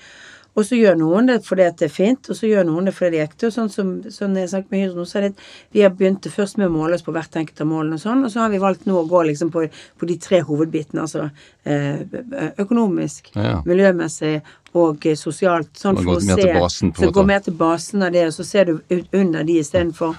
[0.56, 2.94] Og så gjør noen det fordi at det er fint, og så gjør noen det
[2.96, 3.50] fordi det er ekte.
[3.50, 6.28] Og sånn som sånn jeg snakket med Hydro nå, så er det vi har begynt
[6.32, 8.54] først med å måle oss på hvert enkelt av målene og sånn, og så har
[8.54, 9.66] vi valgt nå å gå liksom på,
[10.00, 11.28] på de tre hovedbitene, altså
[11.68, 12.00] eh,
[12.64, 13.58] økonomisk, Ja.
[13.68, 14.38] miljømessig
[14.80, 15.74] og eh, sosialt.
[15.80, 18.72] Sånn for å se basen, Så gå mer til basen av det, og så ser
[18.72, 20.16] du under de istedenfor.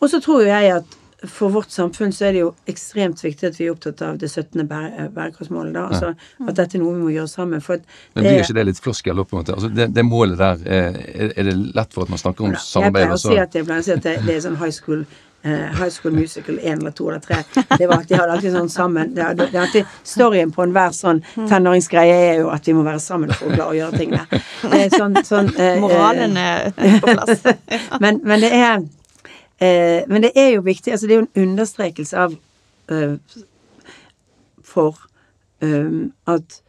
[0.00, 3.56] Og så tror jeg at for vårt samfunn så er det jo ekstremt viktig at
[3.58, 4.62] vi er opptatt av det 17.
[4.68, 5.72] bære- bærekraftsmålet.
[5.74, 6.14] da, altså
[6.46, 7.60] At dette er noe vi må gjøre sammen.
[7.60, 7.80] for at
[8.14, 9.52] Men blir ikke det litt floskel på en måte?
[9.56, 12.50] Altså, det, det målet der, eh, er, er det lett for at man snakker om
[12.54, 14.60] Jeg samarbeid, pleier å si at, jeg pleier å si at det, det er sånn
[14.62, 15.04] high school
[15.46, 17.36] Uh, High School Musical 1 eller 2 eller 3.
[17.78, 21.20] Det var, de hadde alltid sånn sammen det, det er alltid, Storyen på enhver sånn
[21.36, 24.40] tenåringsgreie er jo at vi må være sammen for å klare å gjøre tingene.
[24.66, 27.46] Det er sånn, sånn eh, eh, Moralen er på plass.
[28.02, 28.82] men, men det er
[29.60, 32.34] eh, Men det er jo viktig altså Det er jo en understrekelse av
[32.90, 33.44] eh,
[34.64, 34.98] For
[35.62, 36.62] eh, at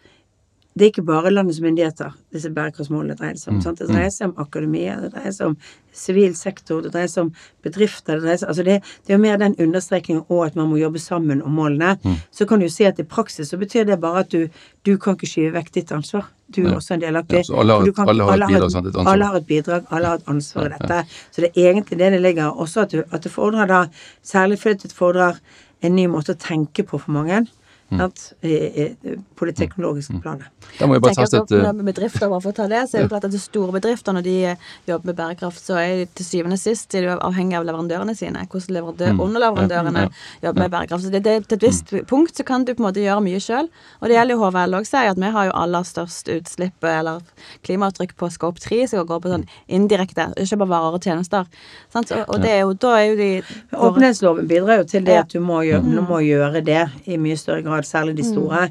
[0.79, 3.61] det er ikke bare landets myndigheter disse bærekraftsmålene dreier seg om.
[3.61, 3.81] sant?
[3.81, 5.55] Det dreier seg om akademia, det dreier seg om
[5.99, 7.31] sivil sektor, det dreier seg om
[7.65, 10.79] bedrifter det seg, altså det, det er jo mer den understrekningen og at man må
[10.79, 11.97] jobbe sammen om målene.
[12.31, 14.47] Så kan du si at i praksis så betyr det bare at du,
[14.87, 16.29] du kan ikke skyve vekk ditt ansvar.
[16.49, 16.75] Du er Ja.
[16.79, 17.43] også en delaktig.
[17.43, 19.05] Ja, så alle har alle har et bidrag.
[19.07, 21.03] Alle har et bidrag, alle har et ansvar i dette.
[21.31, 22.49] Så det er egentlig det det ligger.
[22.57, 23.83] Også at, du, at det fordrer da,
[24.25, 25.37] særlig fordi det fordrer
[25.83, 27.43] en ny måte å tenke på for mange.
[27.91, 28.95] I,
[29.35, 30.45] på det teknologiske planet.
[30.79, 32.67] Da må jeg bare tenker teste at et eh, når bedrifter, bare for å ta
[32.69, 34.55] det, så er det klart at de store bedrifter, når de eh,
[34.87, 37.65] jobber med bærekraft, så er de til syvende og sist er de jo avhengig av
[37.65, 38.45] leverandørene sine.
[38.49, 39.19] Hvordan leverandør, Mm.
[39.25, 40.09] underleverandørene Ja,
[40.49, 41.03] jobber med bærekraft.
[41.03, 43.39] Så det, det, til et visst punkt så kan du på en måte gjøre mye
[43.41, 43.69] sjøl.
[44.01, 47.21] Og det gjelder jo HVL òg, sier at vi har jo aller størst utslipp, eller
[47.65, 51.45] klimaavtrykk på scope 3, som går på sånn indirekte, ikke bare varer og tjenester.
[51.93, 52.11] Sant?
[52.11, 55.17] Og, og det er jo, da er jo de våre- Åpenhetsloven bidrar jo til det
[55.23, 58.69] at du må gjøre, du må gjøre det i mye større grad, særlig de store.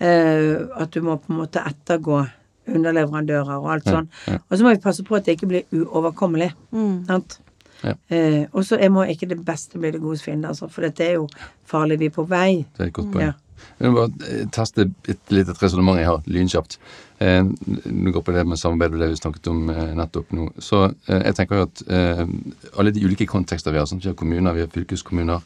[0.00, 2.22] Eh, at du må på en måte ettergå
[2.68, 4.08] underleverandører og alt sånn.
[4.38, 6.50] Og så må vi passe på at det ikke blir uoverkommelig.
[7.08, 7.38] Sant?
[7.84, 7.94] Ja.
[8.10, 11.00] Eh, og så er- må ikke det beste bli det godes fiende, altså, for dette
[11.04, 11.28] er jo
[11.66, 11.98] farlig.
[11.98, 12.66] Vi er på vei.
[12.76, 13.12] Det er et godt Ja.
[13.12, 13.34] poeng.
[13.80, 16.78] Jeg vil bare eh, teste et lite resonnement jeg har, lynkjapt.
[17.20, 20.52] Eh, Nå går på det med samarbeid og det vi snakket om eh, nettopp nå.
[20.58, 22.26] Så eh, jeg tenker jo at eh,
[22.78, 25.40] alle de ulike kontekster vi har, sånn, vi har kommuner, vi har fylkeskommuner,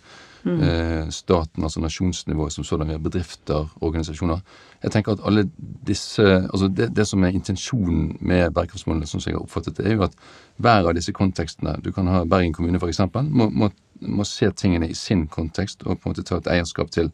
[0.44, 4.38] eh, staten, altså nasjonsnivået som sådan, bedrifter, organisasjoner.
[4.82, 5.50] Jeg tenker at alle
[5.86, 9.94] disse Altså det, det som er intensjonen med bærekraftsmålene, som jeg har oppfattet det, er
[9.94, 10.14] jo at
[10.56, 14.88] hver av disse kontekstene Du kan ha Bergen kommune, f.eks., må, må, må se tingene
[14.88, 17.12] i sin kontekst og på en måte ta et eierskap til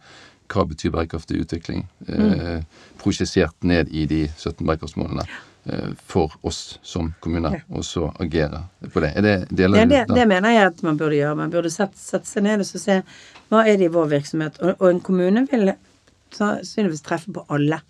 [0.48, 2.62] hva betyr bærekraftig utvikling, eh,
[2.98, 5.26] prosjisert ned i de 17 bærekraftsmålene eh,
[6.07, 9.12] for oss som kommuner, og så agere på det.
[9.16, 11.37] Er det deler Ja, det, det mener jeg at man burde gjøre.
[11.38, 13.00] Man burde sette, sette seg ned og se
[13.48, 14.59] hva er det i vår virksomhet.
[14.62, 15.72] Og, og en kommune vil
[16.35, 17.81] sannsynligvis treffe på alle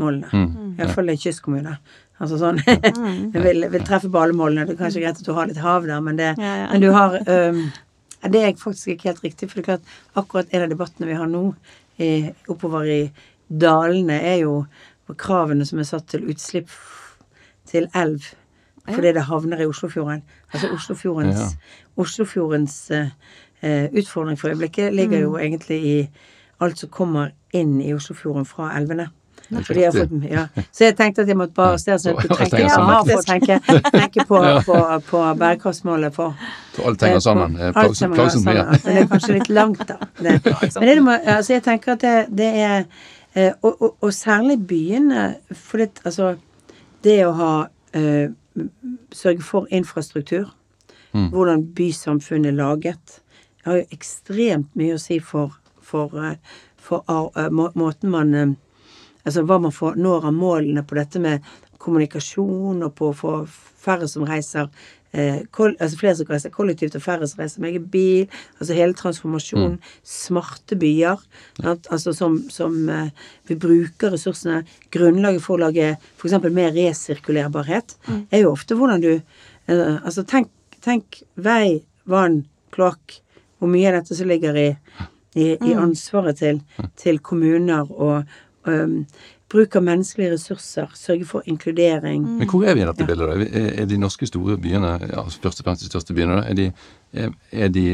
[0.00, 0.28] målene.
[0.32, 0.76] Mm.
[0.78, 1.78] Iallfall en kystkommune.
[2.18, 2.58] Altså sånn
[3.46, 4.66] vil, vil treffe på alle målene.
[4.66, 6.68] Det er kanskje greit at du har litt hav der, men, det, Ja, ja.
[6.72, 7.64] men du har øhm,
[8.26, 11.18] Det er faktisk ikke helt riktig, for det er klart akkurat en av debattene vi
[11.18, 11.42] har nå
[12.02, 12.12] i,
[12.50, 13.02] oppover i
[13.48, 14.62] dalene, er jo
[15.18, 16.68] kravene som er satt til utslipp
[17.70, 18.20] til elv.
[18.88, 20.22] Fordi det havner i Oslofjorden.
[20.52, 22.02] Altså Oslofjordens, Ja.
[22.02, 23.10] Oslofjordens eh,
[23.62, 26.08] eh, utfordring for øyeblikket ligger jo egentlig i
[26.60, 29.08] alt som kommer inn i Oslofjorden fra elvene.
[29.84, 30.46] er fått, ja.
[30.72, 33.22] Så jeg tenkte at jeg måtte bare stedet sånn at du tenker, ja, for å
[33.24, 33.60] tenke,
[33.94, 36.34] tenke på, på, på bærekraftsmålet for
[36.74, 37.54] Så alt henger sammen.
[37.56, 38.64] Eh, Alt plagsomt plagsomt mye.
[38.64, 39.96] sammen, Men det er kanskje litt langt, da.
[40.24, 40.34] Det.
[40.76, 42.76] Men det du må, altså jeg tenker at det, det er
[43.34, 46.34] eh, og, og, og særlig byene For det, altså,
[47.06, 47.54] det å ha
[47.96, 48.30] eh,
[49.14, 50.48] Sørge for infrastruktur.
[51.14, 51.28] Mm.
[51.30, 53.20] Hvordan bysamfunnet er laget.
[53.54, 57.04] Det har jo ekstremt mye å si for, for, eh, for
[57.38, 58.56] eh, må, måten man uh,
[59.28, 61.44] Altså hva man får når av målene på dette med
[61.78, 63.32] kommunikasjon og på å få
[63.78, 64.70] færre som reiser
[65.12, 68.26] eh, altså flere som reiser kollektivt og færre som reiser med egen bil.
[68.58, 69.78] Altså hele transformasjonen.
[70.04, 71.22] Smarte byer.
[71.64, 73.10] at, Altså som, som eh,
[73.48, 74.64] vi bruker ressursene.
[74.90, 76.38] Grunnlaget for å lage f.eks.
[76.50, 77.96] mer resirkulerbarhet
[78.30, 80.50] er jo ofte hvordan du eh, Altså tenk,
[80.84, 82.44] tenk vei, vann,
[82.74, 83.20] kloakk.
[83.58, 84.68] Hvor mye av dette som ligger i,
[85.34, 86.60] i, i ansvaret til,
[86.96, 88.22] til kommuner og
[88.68, 89.02] øhm,
[89.48, 92.24] bruk av menneskelige ressurser, sørge for inkludering.
[92.38, 93.28] Men hvor er vi i dette bildet?
[93.28, 93.34] da?
[93.58, 96.66] Er Er, de norske store byene, ja, først og fremst de største byene, er de,
[97.52, 97.84] er, de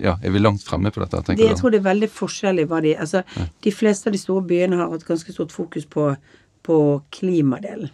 [0.00, 1.60] Ja, er vi langt fremme på dette, Det, tenker jeg du?
[1.60, 3.22] tror det er veldig forskjellig hva de Altså,
[3.64, 6.14] de fleste av de store byene har hatt ganske stort fokus på,
[6.62, 7.90] på klimadelen.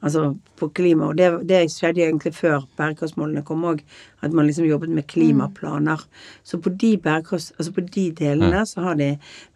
[0.00, 1.10] Altså på klima.
[1.10, 3.82] Og det, det skjedde egentlig før bærekraftsmålene kom òg.
[4.24, 6.00] At man liksom jobbet med klimaplaner.
[6.44, 7.52] Så på de bærekrafts...
[7.58, 9.10] Altså på de delene så har de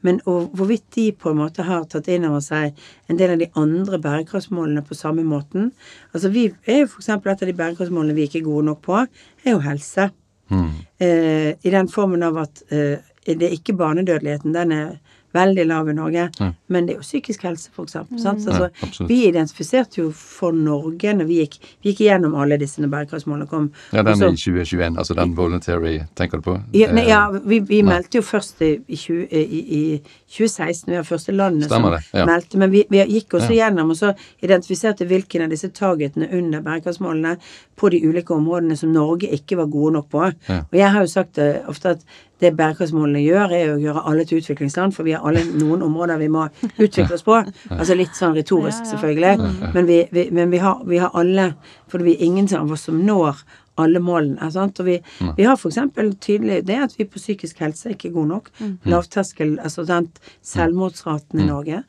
[0.05, 2.77] Men hvorvidt de på en måte har tatt inn over seg
[3.09, 5.73] en del av de andre bærekraftsmålene på samme måten
[6.13, 9.01] Altså vi er jo eksempel et av de bærekraftsmålene vi ikke er gode nok på,
[9.45, 10.11] er jo helse.
[10.53, 10.71] Mm.
[11.01, 14.55] Eh, I den formen av at eh, det er ikke barnedødeligheten.
[14.55, 14.89] Den er
[15.35, 16.29] veldig lav i Norge.
[16.41, 16.51] Ja.
[16.73, 18.21] Men det er jo psykisk helse, for eksempel.
[18.23, 18.47] Sant?
[18.49, 23.47] Altså, vi identifiserte jo for Norge når vi gikk, vi gikk gjennom alle disse bærekraftsmålene
[23.51, 23.71] kom.
[23.95, 26.59] Ja, den i 2021, altså den voluntary, tenker du på?
[26.75, 27.95] ja, nei, Eh, ja, vi, vi nei.
[27.95, 29.83] meldte jo først i, i, i, i
[30.31, 32.59] 2016, vi var første landet Stemmer som det, meldte.
[32.59, 37.37] Men vi, vi gikk også gjennom og så identifiserte hvilken av disse targetene under bærekraftsmålene
[37.77, 40.25] på de ulike områdene som Norge ikke var gode nok på.
[40.25, 42.07] Og jeg har jo sagt det ofte at
[42.43, 46.19] det bærekraftsmålene gjør, er å gjøre alle til utviklingsland, for vi har alle noen områder
[46.21, 46.47] vi må
[46.83, 47.37] utvikle oss på.
[47.71, 49.51] Altså litt sånn retorisk, selvfølgelig.
[49.75, 51.53] Men, vi, vi, men vi, har, vi har alle
[51.89, 53.45] For det er ingen av oss som når
[53.81, 54.51] alle målene.
[54.55, 54.81] Sant?
[54.83, 54.99] Og vi,
[55.39, 55.79] vi har f.eks.
[56.23, 58.51] tydelig det at vi på psykisk helse er ikke gode nok.
[58.91, 61.83] Lavterskel, altså sant, selvmordsraten i Norge.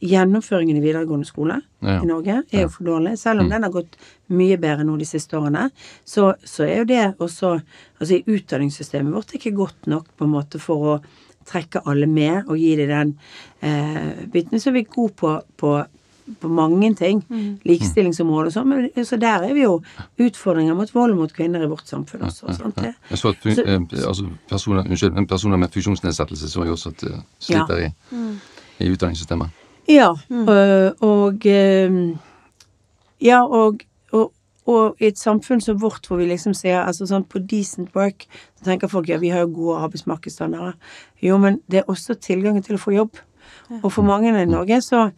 [0.00, 2.00] Gjennomføringen i videregående skole Ja.
[2.02, 3.16] i Norge er jo for dårlig.
[3.18, 3.96] Selv om den har gått
[4.30, 5.70] mye bedre nå de siste årene,
[6.04, 7.60] så, så er jo det også
[8.00, 10.98] Altså i utdanningssystemet vårt er ikke godt nok på en måte for å
[11.48, 13.14] trekke alle med og gi dem den
[13.62, 14.60] eh, biten.
[14.60, 15.84] Så er vi gode på, på
[16.42, 17.22] på mange ting.
[17.64, 18.68] Likestillingsområdet og sånn.
[18.68, 19.78] Men så der er vi jo
[20.20, 22.52] utfordringer mot vold mot kvinner i vårt samfunn også.
[22.52, 22.76] Sant?
[22.76, 22.90] Det.
[23.10, 26.88] Jeg så at fun- Så- eh, altså personer, unnskyld, personer med funksjonsnedsettelse så jeg også
[26.92, 27.88] at eh, sliter i,
[28.84, 29.48] i utdanningssystemet.
[29.88, 30.48] Ja, mm.
[31.00, 31.46] og
[33.20, 33.80] Ja, og,
[34.12, 34.32] og,
[34.66, 38.28] og i et samfunn som vårt, hvor vi liksom ser altså sånn på decent work,
[38.58, 40.76] så tenker folk ja, vi har jo gode arbeidsmarkedsstandarder.
[41.24, 43.18] Jo, men det er også tilgangen til å få jobb.
[43.82, 45.08] Og for mange i Norge så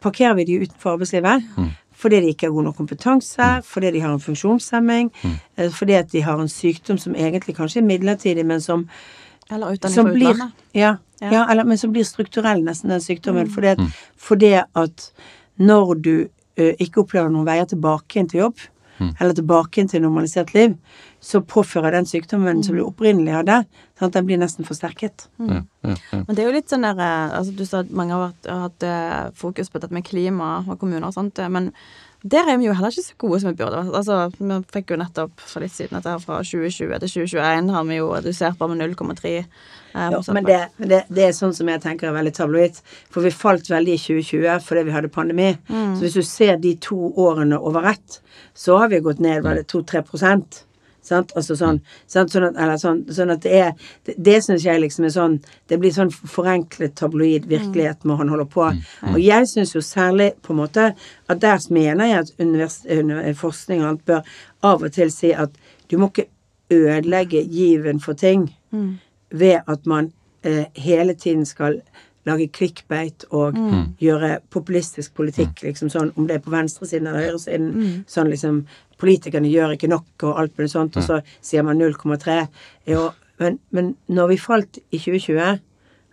[0.00, 1.48] parkerer vi de utenfor arbeidslivet.
[2.00, 5.10] Fordi de ikke har god nok kompetanse, fordi de har en funksjonshemming,
[5.56, 8.86] eh, fordi at de har en sykdom som egentlig kanskje er midlertidig, men som
[9.50, 10.66] Eller utdanning som fra blir, utlandet.
[10.72, 11.30] ja, Ja.
[11.32, 11.46] ja.
[11.50, 13.50] eller, men som blir strukturell, nesten, den sykdommen.
[13.52, 15.12] Fordi, at, fordi at
[15.58, 16.12] når du
[16.56, 18.68] ø, ikke opplever noen veier tilbake inn til jobb,
[19.00, 20.74] eller tilbake inn til normalisert liv,
[21.24, 23.54] så påfører den sykdommen som du opprinnelig hadde,
[23.96, 25.24] sånn at den blir nesten forsterket.
[25.40, 26.18] Ja, ja, ja.
[26.26, 28.84] Men det er jo litt sånn der eh, altså Du sa at mange har, hatt
[28.84, 31.70] eh, fokus på dette med klima og kommuner og sånt, eh, men
[32.22, 33.94] der er vi jo heller ikke så gode som vi burde vært.
[33.96, 37.86] Altså, vi fikk jo nettopp for litt siden dette her fra 2020 til 2021 har
[37.88, 39.44] vi jo redusert bare med 0,3 eh,
[39.94, 42.80] Ja, men det, det, det er sånn som jeg tenker er veldig tabloid.
[43.10, 45.54] For vi falt veldig i 2020 fordi vi hadde pandemi.
[45.70, 48.20] Så hvis du ser de to årene over ett,
[48.54, 50.64] så har vi gått ned, 2-3 prosent?
[51.02, 51.32] Sant?
[51.36, 52.32] Altså sånn, sant?
[52.32, 53.70] Sånn, at, sånn, sånn at det er
[54.06, 58.32] Det, det syns jeg liksom er sånn Det blir sånn forenklet tabloid virkelighet når han
[58.34, 58.66] holder på.
[59.14, 60.90] Og jeg syns jo særlig på en måte
[61.30, 62.80] at der mener jeg at univers,
[63.40, 65.54] forskning og alt bør av og til si at
[65.90, 66.28] du må ikke
[66.70, 68.50] ødelegge given for ting
[69.30, 71.80] ved at man eh, hele tiden skal
[72.28, 73.56] lage clickbait og
[74.00, 78.64] gjøre populistisk politikk, liksom sånn, om det er på venstresiden eller høyresiden, sånn liksom
[79.00, 82.34] Politikerne gjør ikke nok og alt mulig sånt, og så sier man 0,3.
[82.84, 83.06] Jo,
[83.40, 85.62] men, men når vi falt i 2020,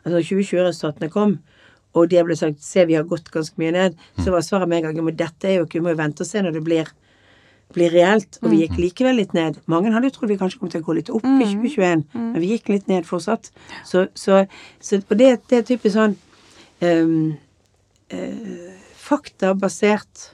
[0.06, 1.34] altså 2020-resultatene kom,
[1.98, 4.86] og det ble sagt se vi har gått ganske mye ned, så var svaret med
[4.86, 6.64] en gang men dette er jo ikke, vi må jo vente og se når det
[6.64, 6.94] blir
[7.76, 9.60] blir reelt, og vi gikk likevel litt ned.
[9.68, 12.40] Mange hadde jo trodd vi kanskje kom til å gå litt opp i 2021, men
[12.40, 13.52] vi gikk litt ned fortsatt.
[13.86, 14.46] Så, så,
[14.80, 16.16] så og det, det er typisk sånn
[16.86, 17.36] um,
[18.16, 18.72] uh,
[19.08, 20.32] faktabasert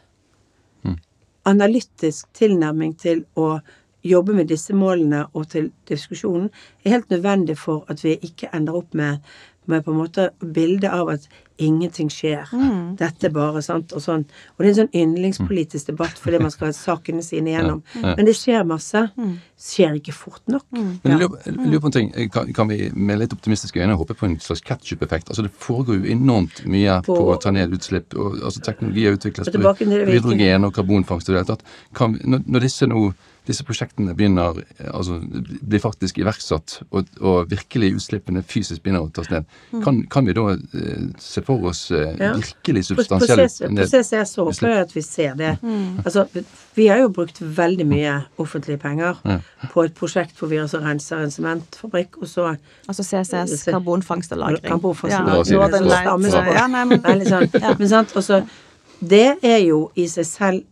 [1.45, 3.57] analytisk tilnærming til å
[4.03, 6.49] jobbe med disse målene og til diskusjonen
[6.83, 9.19] er helt nødvendig for at vi ikke ender opp med,
[9.67, 11.27] med på en måte bildet av at
[11.61, 12.49] ingenting skjer.
[12.97, 14.23] Dette er bare sant og sånn.
[14.55, 17.83] Og det er en sånn yndlingspolitisk debatt fordi man skal ha sakene sine igjennom.
[18.01, 19.03] Men det skjer masse.
[19.63, 20.65] Skjer ikke fort nok.
[20.73, 22.09] Men jeg lurer, jeg lurer på en ting.
[22.33, 25.29] Kan, kan vi med litt optimistiske øyne håpe på en slags ketchup-effekt?
[25.29, 28.17] Altså Det foregår jo enormt mye på, På- å ta ned utslipp.
[28.17, 31.63] og altså teknologi utvikles vi- hydrogen og karbonfangst og det hele tatt.
[31.93, 33.13] Kan, når, når disse nå
[33.47, 34.55] disse prosjektene begynner,
[34.87, 39.47] altså blir faktisk iverksatt, og, og virkelig utslippene fysisk begynner å tas ned,
[39.83, 42.33] kan, kan vi da eh, se for oss eh, Ja.
[42.37, 45.53] virkelig På substansielle er så håper jeg at vi ser det.
[46.05, 46.25] Altså,
[46.77, 49.19] vi har jo brukt veldig mye offentlige penger
[49.73, 52.53] på et prosjekt hvor vi altså renser en sementfabrikk, og så
[52.87, 54.65] Altså CCS, karbonfangst og lagring.
[54.67, 55.59] Karbonfangst og Ja, lagring.
[55.59, 57.49] Northern Lights, ja, nei, men, sånn.
[57.79, 58.43] Men sant, også,
[58.99, 60.63] det er jo i seg selv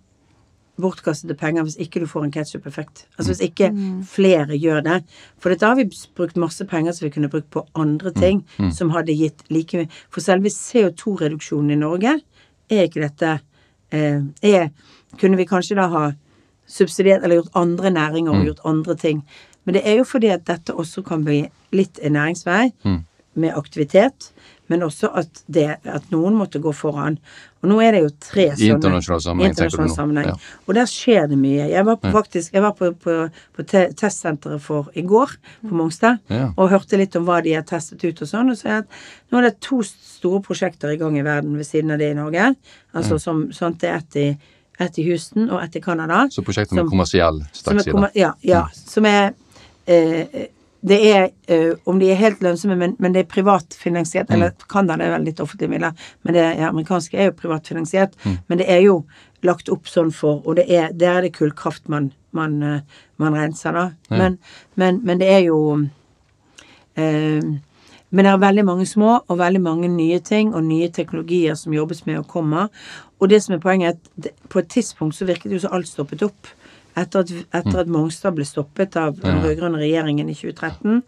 [0.81, 3.05] bortkastede penger hvis ikke du får en ketsjup-effekt.
[3.17, 3.71] Altså hvis ikke
[4.07, 4.97] flere gjør det.
[5.39, 8.93] For da har vi brukt masse penger som vi kunne brukt på andre ting som
[8.95, 9.91] hadde gitt like mye.
[10.09, 12.17] For selve CO2-reduksjonen i Norge
[12.71, 13.39] er ikke dette
[13.91, 14.69] eh, er,
[15.19, 16.03] Kunne vi kanskje da ha
[16.71, 19.25] subsidiert eller gjort andre næringer og gjort andre ting.
[19.65, 21.41] Men det er jo fordi at dette også kan bli
[21.75, 22.71] litt en næringsvei
[23.33, 24.31] med aktivitet,
[24.71, 27.17] men også at, det, at noen måtte gå foran.
[27.61, 30.29] Og nå er det jo tre I sånne internasjonal sammenheng, internasjonal sammenheng.
[30.31, 30.35] Ja.
[30.65, 31.67] Og der skjer det mye.
[31.69, 33.17] Jeg var på, faktisk jeg var på, på,
[33.57, 35.35] på te testsenteret for i går
[35.67, 36.47] på Mongstad Ja.
[36.55, 38.49] og hørte litt om hva de har testet ut og sånn.
[38.55, 41.67] Og så er det, nå er det to store prosjekter i gang i verden ved
[41.69, 42.53] siden av det i Norge.
[42.97, 44.25] Altså som sånn det er ett i,
[44.81, 46.23] et i Houston og ett i Canada.
[46.33, 47.93] Så prosjektet med kommersiell Som er, stakkside.
[47.93, 48.81] kommer- ja, Mm.
[48.87, 49.33] som er
[49.87, 50.47] eh,
[50.81, 54.31] Det er uh, Om de er helt lønnsomme, men, men det er privatfinansiert.
[54.33, 58.17] Eller Canada er vel litt offentlige midler, men det ja, amerikanske er jo privatfinansiert.
[58.49, 59.01] Men det er jo
[59.45, 63.33] lagt opp sånn for Og det er, der er det kullkraft man, man, eh, man
[63.37, 63.87] renser, da.
[64.09, 64.37] Men,
[64.75, 67.51] men, men det er jo uh,
[68.11, 71.73] men det er veldig mange små og veldig mange nye ting og nye teknologier som
[71.73, 72.67] jobbes med og kommer.
[73.23, 75.77] Og det som er poenget, er at på et tidspunkt så virket det jo som
[75.77, 76.49] alt stoppet opp.
[76.97, 81.01] Etter at, etter at Mongstad ble stoppet av den rød-grønne regjeringen i 2013,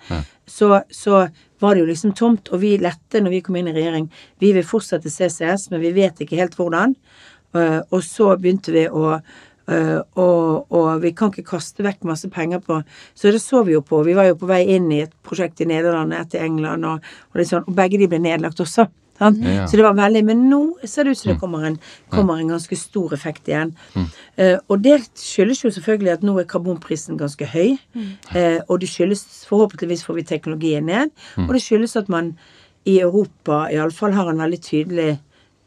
[0.47, 1.25] så, så
[1.63, 2.51] var det jo liksom tomt.
[2.53, 4.09] Og vi lette når vi kom inn i regjering.
[4.43, 6.95] Vi vil fortsette CCS, men vi vet ikke helt hvordan.
[7.57, 12.29] Eh, og så begynte vi å eh, og, og vi kan ikke kaste vekk masse
[12.33, 12.81] penger på
[13.13, 14.01] Så det så vi jo på.
[14.07, 17.13] Vi var jo på vei inn i et prosjekt i Nederland, et i England, og,
[17.31, 18.89] og, sånn, og begge de ble nedlagt også.
[19.19, 19.67] Ja.
[19.67, 21.77] Så det var veldig Men nå ser det ut som det kommer en,
[22.09, 23.75] kommer en ganske stor effekt igjen.
[24.35, 27.77] Eh, og det skyldes jo selvfølgelig at nå er karbonprisen ganske høy.
[28.33, 31.13] Eh, og det skyldes Forhåpentligvis får vi teknologien ned.
[31.37, 32.33] Og det skyldes at man
[32.85, 35.11] i Europa iallfall har en veldig tydelig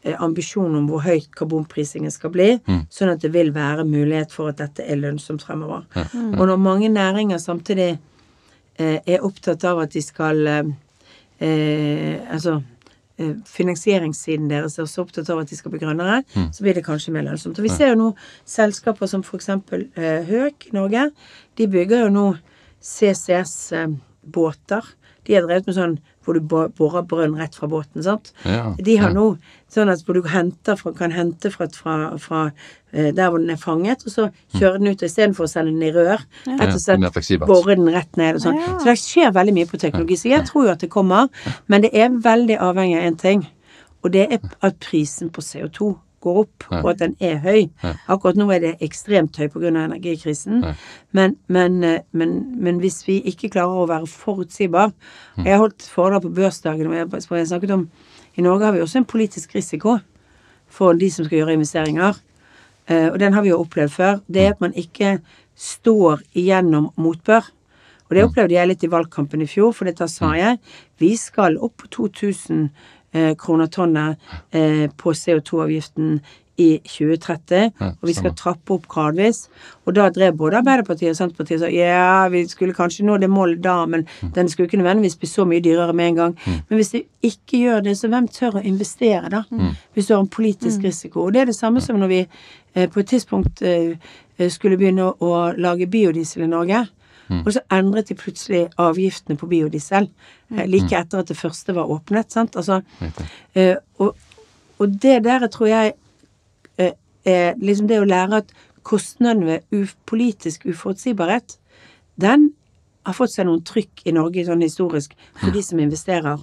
[0.03, 2.49] eh, ambisjon om hvor høyt karbonprisingen skal bli,
[2.93, 5.87] sånn at det vil være mulighet for at dette er lønnsomt fremover.
[6.37, 7.95] Og når mange næringer samtidig
[8.77, 10.73] eh, er opptatt av at de skal eh,
[11.39, 12.61] eh, Altså
[13.17, 16.21] finansieringssiden deres er så opptatt av at de skal bli grønnere,
[16.53, 17.57] så blir det kanskje mer lønnsomt.
[17.57, 18.09] Og vi ser jo nå
[18.45, 21.03] selskaper som for eksempel eh, Høk i Norge.
[21.57, 22.27] De bygger jo nå
[22.83, 24.83] CCS-båter.
[25.25, 25.97] De har drevet med sånn
[26.27, 28.33] hvor du bo- borer brønn rett fra båten, sant.
[28.43, 29.15] Ja, De har ja.
[29.15, 29.37] nå
[29.71, 32.41] sånn at hvor du fra, kan hente fra, fra, fra
[32.91, 34.25] eh, der hvor den er fanget, og så
[34.57, 36.23] kjøre den ut istedenfor å sende den i rør.
[36.47, 38.59] Rett og slett bore den rett ned og sånn.
[38.59, 38.73] Ja.
[38.79, 40.19] Så det skjer veldig mye på teknologi.
[40.19, 41.31] Så jeg tror jo at det kommer,
[41.67, 43.47] men det er veldig avhengig av én ting,
[44.03, 47.67] og det er at prisen på CO2 går opp, og at den er høy.
[48.09, 49.69] Akkurat nå er det ekstremt høy pga.
[49.69, 50.63] energikrisen.
[51.11, 54.91] Men, men, eh, men, men hvis vi ikke klarer å være forutsigbar
[55.37, 57.89] Jeg har holdt foredrag på børsdagen, og jeg jeg snakket om
[58.37, 59.99] I Norge har vi også en politisk risiko
[60.67, 62.17] for de som skal gjøre investeringer.
[62.87, 64.19] Eh, og den har vi jo opplevd før.
[64.27, 65.19] Det er at man ikke
[65.55, 67.45] står igjennom motbør.
[68.07, 70.59] Og det opplevde jeg litt i valgkampen i fjor, for da sa jeg
[71.01, 72.69] vi skal opp på 2000 eh,
[73.39, 74.17] kroner tonnet
[74.51, 76.19] eh, på CO2-avgiften
[76.57, 79.43] i 2030, Ja, og vi skal trappe opp gradvis.
[79.85, 83.29] Og da drev både Arbeiderpartiet og Senterpartiet og sa ja, vi skulle kanskje nå det
[83.29, 86.37] målet da, men den skulle ikke nødvendigvis bli så mye dyrere med en gang.
[86.45, 89.43] Men hvis du ikke gjør det, så hvem tør å investere da?
[89.93, 91.27] Hvis du har en politisk risiko.
[91.27, 93.93] Og det er det samme som når vi eh, på et tidspunkt eh,
[94.37, 96.87] eh, skulle begynne å, å lage biodiesel i Norge.
[97.29, 100.09] Og så endret de plutselig avgiftene på biodiesel
[100.49, 100.63] mm.
[100.69, 102.31] like etter at det første var åpnet.
[102.31, 102.55] sant?
[102.55, 102.81] Altså,
[103.55, 104.15] eh, og,
[104.79, 105.93] og det der tror jeg
[106.77, 106.93] eh,
[107.25, 108.53] er liksom det å lære at
[108.87, 111.57] kostnaden ved politisk uforutsigbarhet,
[112.21, 112.53] den
[113.07, 116.41] har fått seg noen trykk i Norge sånn historisk for de som investerer.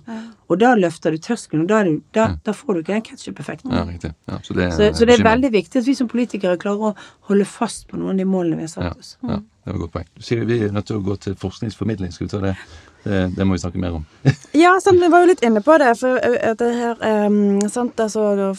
[0.48, 3.04] Og da løfter du terskelen, og da, er du, da, da får du ikke den
[3.08, 3.74] ketsjup-effekten.
[3.74, 4.14] Ja, riktig.
[4.30, 6.94] Ja, så, det, Så, så det er veldig viktig at vi som politikere klarer å
[7.30, 9.14] holde fast på noen av de målene vi har satt oss.
[9.22, 10.10] ja, det var et godt poeng.
[10.16, 12.12] Du sier vi er nødt til å gå til forskningsformidling.
[12.16, 12.56] Skal vi ta det?
[13.04, 14.04] Det, det må vi snakke mer om.
[14.56, 15.90] Ja, sant, vi var jo litt inne på det.
[16.00, 18.52] For eh, det her um, sant, altså,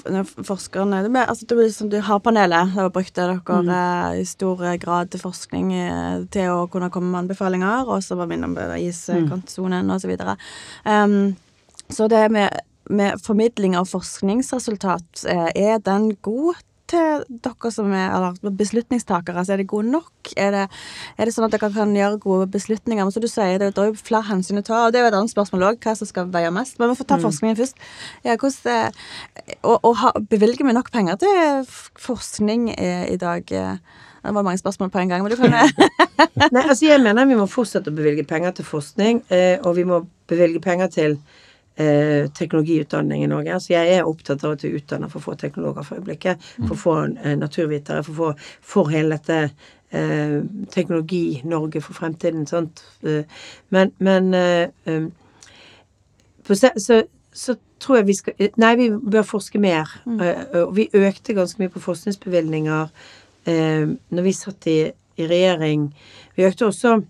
[0.46, 2.76] Forskerne det med, altså, det blir liksom, du har panelet.
[2.78, 7.24] Da brukte dere eh, i stor grad til forskning eh, til å kunne komme med
[7.24, 7.90] anbefalinger.
[7.90, 10.14] Og så var vi innom det iskantsonen osv.
[10.86, 11.34] Um,
[11.90, 16.62] så det med, med formidling av forskningsresultat, eh, er den god?
[16.90, 20.32] Til dere som er beslutningstakere, Altså, er det god nok?
[20.38, 20.64] Er det,
[21.18, 23.04] er det sånn at dere kan gjøre gode beslutninger?
[23.04, 25.12] Men som du sier, det, er jo flere hensyn å ta, og det er jo
[25.12, 26.80] et annet spørsmål òg, hva som skal veie mest.
[26.80, 27.86] Men vi får ta forskningen først.
[28.26, 31.64] Ja, hvordan, eh, og, og ha, bevilger vi nok penger til
[32.08, 33.52] forskning eh, i dag?
[33.52, 34.04] eh?
[34.26, 35.54] Det var mange spørsmål på en gang, men du kan
[36.56, 39.20] Nei, altså jeg mener vi må fortsette å bevilge penger til forskning,
[39.62, 41.18] og vi må bevilge penger til
[41.76, 43.60] eh, teknologiutdanning i Norge.
[43.60, 46.96] Så jeg er opptatt av at vi utdanner for få teknologer for øyeblikket, for få
[47.24, 49.50] eh, naturvitere, for få for hele dette
[49.92, 50.40] eh,
[50.72, 52.48] Teknologi-Norge for fremtiden.
[52.48, 52.84] Sant?
[53.04, 53.24] Eh,
[53.70, 55.12] men men eh, um,
[56.54, 60.02] se, så, så tror jeg vi skal Nei, vi bør forske mer.
[60.06, 60.20] Mm.
[60.54, 62.88] og vi økte ganske mye på forskningsbevilgninger
[63.46, 64.80] eh, når vi satt i,
[65.18, 65.90] i regjering.
[66.36, 67.02] Vi økte også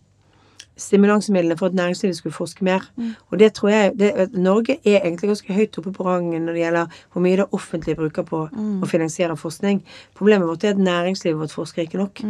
[0.78, 2.84] stimulansemidlene for at næringslivet skulle forske mer.
[3.32, 6.62] Og det tror jeg det, Norge er egentlig ganske høyt oppe på rangen når det
[6.62, 9.82] gjelder hvor mye det offentlige bruker på å finansiere forskning.
[10.16, 12.24] Problemet vårt er at næringslivet vårt forsker ikke nok.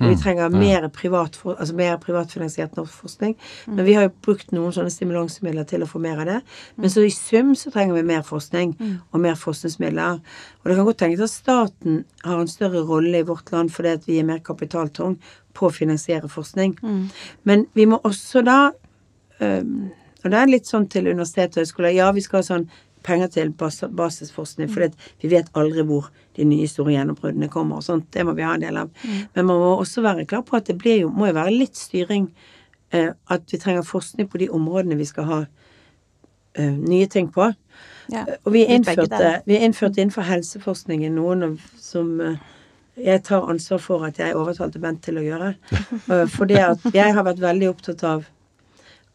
[0.00, 3.36] Og vi trenger mer, privat, altså mer privatfinansiert norsk forskning.
[3.66, 6.38] Men vi har jo brukt noen sånne stimulansemidler til å få mer av det.
[6.76, 8.76] Men så i sum så trenger vi mer forskning
[9.12, 10.22] og mer forskningsmidler.
[10.62, 13.94] Og det kan godt tenkes at staten har en større rolle i vårt land fordi
[13.96, 15.18] at vi er mer kapitaltung
[15.58, 16.76] på å finansiere forskning.
[17.48, 18.58] Men vi må også da
[19.40, 19.90] um,
[20.24, 21.92] Og det er litt sånn til universitet og høyskoler.
[21.94, 22.64] Ja, vi skal ha sånn
[23.06, 24.90] penger til bas basisforskning, for
[25.22, 27.76] vi vet aldri hvor de nye store gjennombruddene kommer.
[27.78, 28.08] og sånt.
[28.12, 28.90] Det må vi ha en del av.
[29.34, 31.78] Men man må også være klar på at det blir jo, må jo være litt
[31.78, 32.26] styring.
[32.94, 37.52] Uh, at vi trenger forskning på de områdene vi skal ha uh, nye ting på.
[38.12, 38.24] Ja.
[38.44, 42.38] Og vi innførte, vi innførte innenfor helseforskningen noen av, som eh,
[43.04, 45.54] jeg tar ansvar for at jeg overtalte Bent til å gjøre.
[46.08, 48.26] Eh, Fordi at jeg har vært veldig opptatt av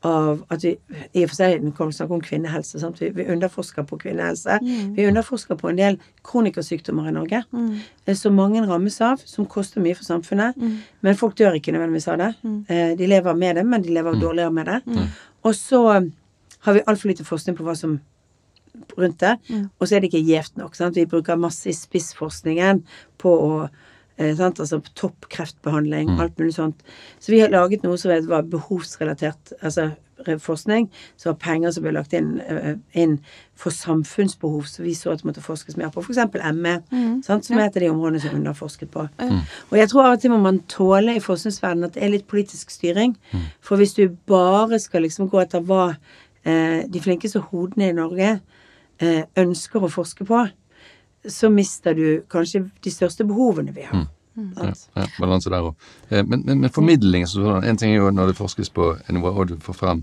[0.04, 0.74] av at vi
[1.16, 2.80] i og for seg kan vi snakke om kvinnehelse.
[2.82, 2.98] Sant?
[3.00, 4.58] Vi, vi underforsker på kvinnehelse.
[4.98, 7.70] Vi underforsker på en del kronikersykdommer i Norge mm.
[8.20, 10.60] som mange rammes av, som koster mye for samfunnet.
[11.02, 12.32] Men folk dør ikke nødvendigvis av det.
[12.68, 15.08] Eh, De lever med det, men de lever dårligere med det.
[15.44, 16.10] Og så eh,
[16.68, 18.02] har vi altfor lite forskning på hva som
[18.98, 19.38] rundt det.
[19.80, 20.78] Og så er det ikke gjevt nok.
[20.78, 21.00] Sant?
[21.00, 22.84] Vi bruker masse i spissforskningen
[23.22, 24.60] på å eh, sant?
[24.60, 26.82] Altså topp kreftbehandling, alt mulig sånt.
[27.20, 29.92] Så vi har laget noe som var behovsrelatert altså
[30.40, 30.92] forskning.
[31.18, 33.20] Så var penger som ble lagt inn, eh, inn
[33.56, 36.02] for samfunnsbehov, så vi så at det måtte forskes mer på.
[36.02, 36.18] F.eks.
[36.54, 36.78] ME,
[37.24, 37.46] sant?
[37.46, 39.08] som er et av de områdene som er underforsket på.
[39.72, 42.28] Og jeg tror av og til må man tåle i forskningsverdenen at det er litt
[42.28, 43.18] politisk styring.
[43.62, 45.96] For hvis du bare skal liksom gå etter hva
[46.46, 48.40] eh, de flinkeste hodene i Norge
[49.02, 50.44] ønsker å forske på,
[51.30, 54.06] så mister du kanskje de største behovene vi har.
[54.36, 54.88] Ja, Sant?
[54.98, 55.76] ja, balanse der òg.
[56.10, 59.48] Men, men, men formidling så En ting er jo når det forskes på nivå, og
[59.52, 60.00] du får frem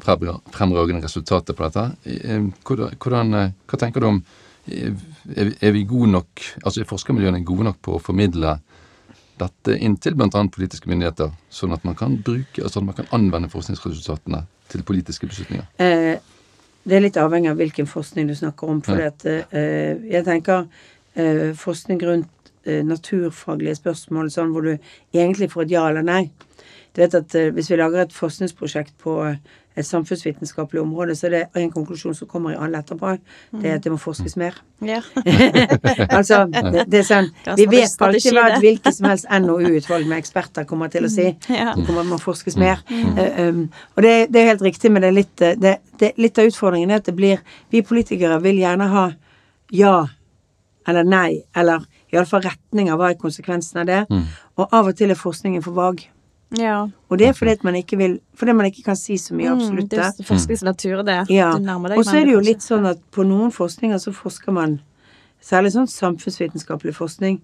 [0.00, 1.84] fremragende resultater på dette.
[2.08, 4.22] Eh, Hvordan, hvordan, eh, hva tenker du om
[4.66, 4.92] eh,
[5.36, 8.58] Er vi- er vi gode nok, altså er forskermiljøene gode nok på å formidle
[9.38, 10.28] dette inn til bl.a.
[10.48, 15.26] politiske myndigheter, sånn at man kan bruke, sånn at man kan anvende forskningsresultatene til politiske
[15.26, 15.66] beslutninger?
[15.78, 16.18] Eh,
[16.84, 18.82] det er litt avhengig av hvilken forskning du snakker om.
[18.82, 19.06] For Ja.
[19.06, 20.66] at, eh, jeg tenker
[21.16, 22.28] eh, forskning rundt
[22.66, 24.78] eh, naturfaglige spørsmål, sånn hvor du
[25.14, 26.30] egentlig får et ja eller nei.
[26.94, 29.36] Du vet at Hvis vi lager et forskningsprosjekt på
[29.76, 33.16] et samfunnsvitenskapelig område, så det er en konklusjon som kommer i alle etterpå.
[33.58, 34.60] Det er at det må forskes mer.
[34.84, 35.00] Ja.
[36.18, 40.06] altså, det, det er sånn Vi vet alltid strategi hva et hvilket som helst NOU-utvalg
[40.10, 41.26] med eksperter kommer til å si.
[41.50, 41.72] Ja.
[41.74, 42.84] Det kommer må forskes mer.
[42.90, 43.64] Eh, um,
[43.96, 46.50] og det, det er helt riktig, men det er litt, eh, det, det, litt av
[46.52, 47.42] utfordringen er at det blir
[47.74, 49.08] Vi politikere vil gjerne ha
[49.74, 49.96] ja
[50.86, 54.02] eller nei, eller iallfall retning av hva er konsekvensen av det.
[54.60, 56.04] Og av og til er forskningen for vag.
[56.58, 56.78] Ja.
[57.10, 59.50] Og det er fordi at man ikke vil Fordi man ikke kan si så mye
[59.50, 59.90] Mm, absolutt.
[59.90, 61.20] det er forskningsnatur, det.
[61.30, 61.52] Ja.
[61.52, 64.12] Du nærmer deg Og så er det jo litt sånn at på noen forskninger så
[64.12, 64.80] forsker man
[65.44, 67.34] Særlig sånn samfunnsvitenskapelig forskning,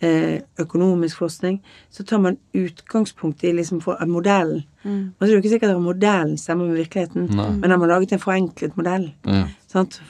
[0.00, 4.62] eh, økonomisk forskning, så tar man utgangspunkt i liksom for, modellen.
[4.84, 5.12] Mm.
[5.18, 7.50] Og så er det jo ikke sikkert at modellen stemmer med virkeligheten, Nei.
[7.50, 9.12] men har man laget en forenklet modell.
[9.26, 9.48] Ja.
[9.66, 10.00] Sant?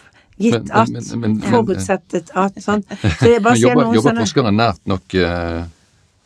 [0.41, 0.89] Gitt at,
[1.51, 2.85] forutsettet at, sånn.
[3.21, 5.65] Så jeg bare jobber, noen jobber sånne nært nok eh,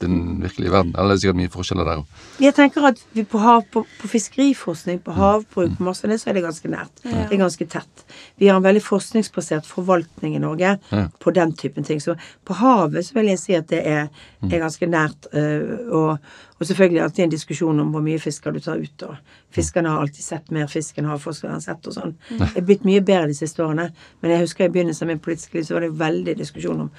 [0.03, 0.95] den virkelige verden?
[0.99, 2.07] Eller det er sikkert mye forskjeller der òg.
[2.43, 6.21] Jeg tenker at vi på, hav, på, på fiskeriforskning, på havbruk, på masse av det,
[6.21, 6.91] så er det ganske nært.
[7.05, 8.05] Det er ganske tett.
[8.41, 11.07] Vi har en veldig forskningsbasert forvaltning i Norge Ja.
[11.21, 12.01] på den typen ting.
[12.01, 14.09] Så på havet så vil jeg si at det er,
[14.43, 15.27] er ganske nært.
[15.33, 16.19] øh, og,
[16.65, 19.03] og selvfølgelig alltid en diskusjon om hvor mye fisk skal du ta ut.
[19.05, 19.17] Og
[19.53, 22.15] fiskerne har alltid sett mer fisk enn havforskerne har sett og sånn.
[22.31, 23.91] Det er blitt mye bedre de siste årene.
[24.23, 26.91] Men jeg husker i begynnelsen av min politiske liv så var det veldig diskusjon om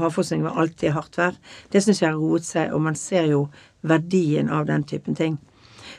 [0.00, 1.36] havforskning var alltid hardt vær.
[1.70, 3.42] Det syns jeg har roet seg, og man ser jo
[3.82, 5.36] verdien av den typen ting.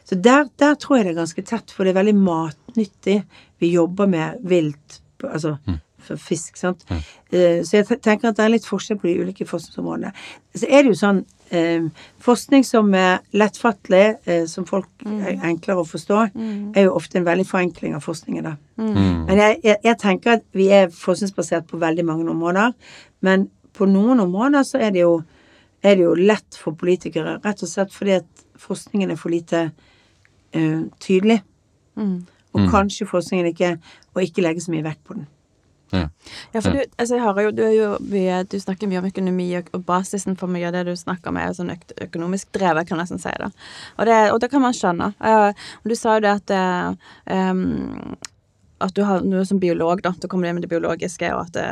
[0.07, 3.19] Så der, der tror jeg det er ganske tett, for det er veldig matnyttig.
[3.61, 5.57] Vi jobber med vilt, altså
[6.01, 6.82] for fisk, sant.
[6.89, 10.09] Eh, Så jeg tenker at det er litt forskjell på de ulike forskningsområdene.
[10.57, 11.19] Så er det jo sånn
[12.22, 16.20] Forskning som er lettfattelig, eh, som folk er enklere å forstå,
[16.76, 18.54] er jo ofte en veldig forenkling av forskningen, da.
[19.28, 22.72] Men jeg, jeg, jeg tenker at vi er forskningsbasert på veldig mange områder.
[23.22, 25.22] Men på noen områder så er det jo,
[25.84, 29.72] er det jo lett for politikere, rett og slett fordi at forskningen er for lite
[30.54, 31.41] eh, tydelig.
[32.54, 33.78] Og kanskje forskningen ikke
[34.14, 35.28] Og ikke legge så mye vekt på den.
[35.92, 36.08] Ja.
[36.54, 39.48] Ja, for du, altså jeg hører jo, du, jo mye, du snakker mye om økonomi,
[39.60, 42.98] og, basisen for mye av det du snakker om, er sånn øk, økonomisk drevet, kan
[43.00, 43.34] jeg nesten si.
[43.42, 43.52] da.
[43.98, 45.12] Og det, og det kan man skjønne.
[45.20, 47.66] Eh, du sa jo det at eh, em,
[48.82, 50.14] at du har noe som biolog, da.
[50.18, 51.68] så kommer det med det biologiske, og at det,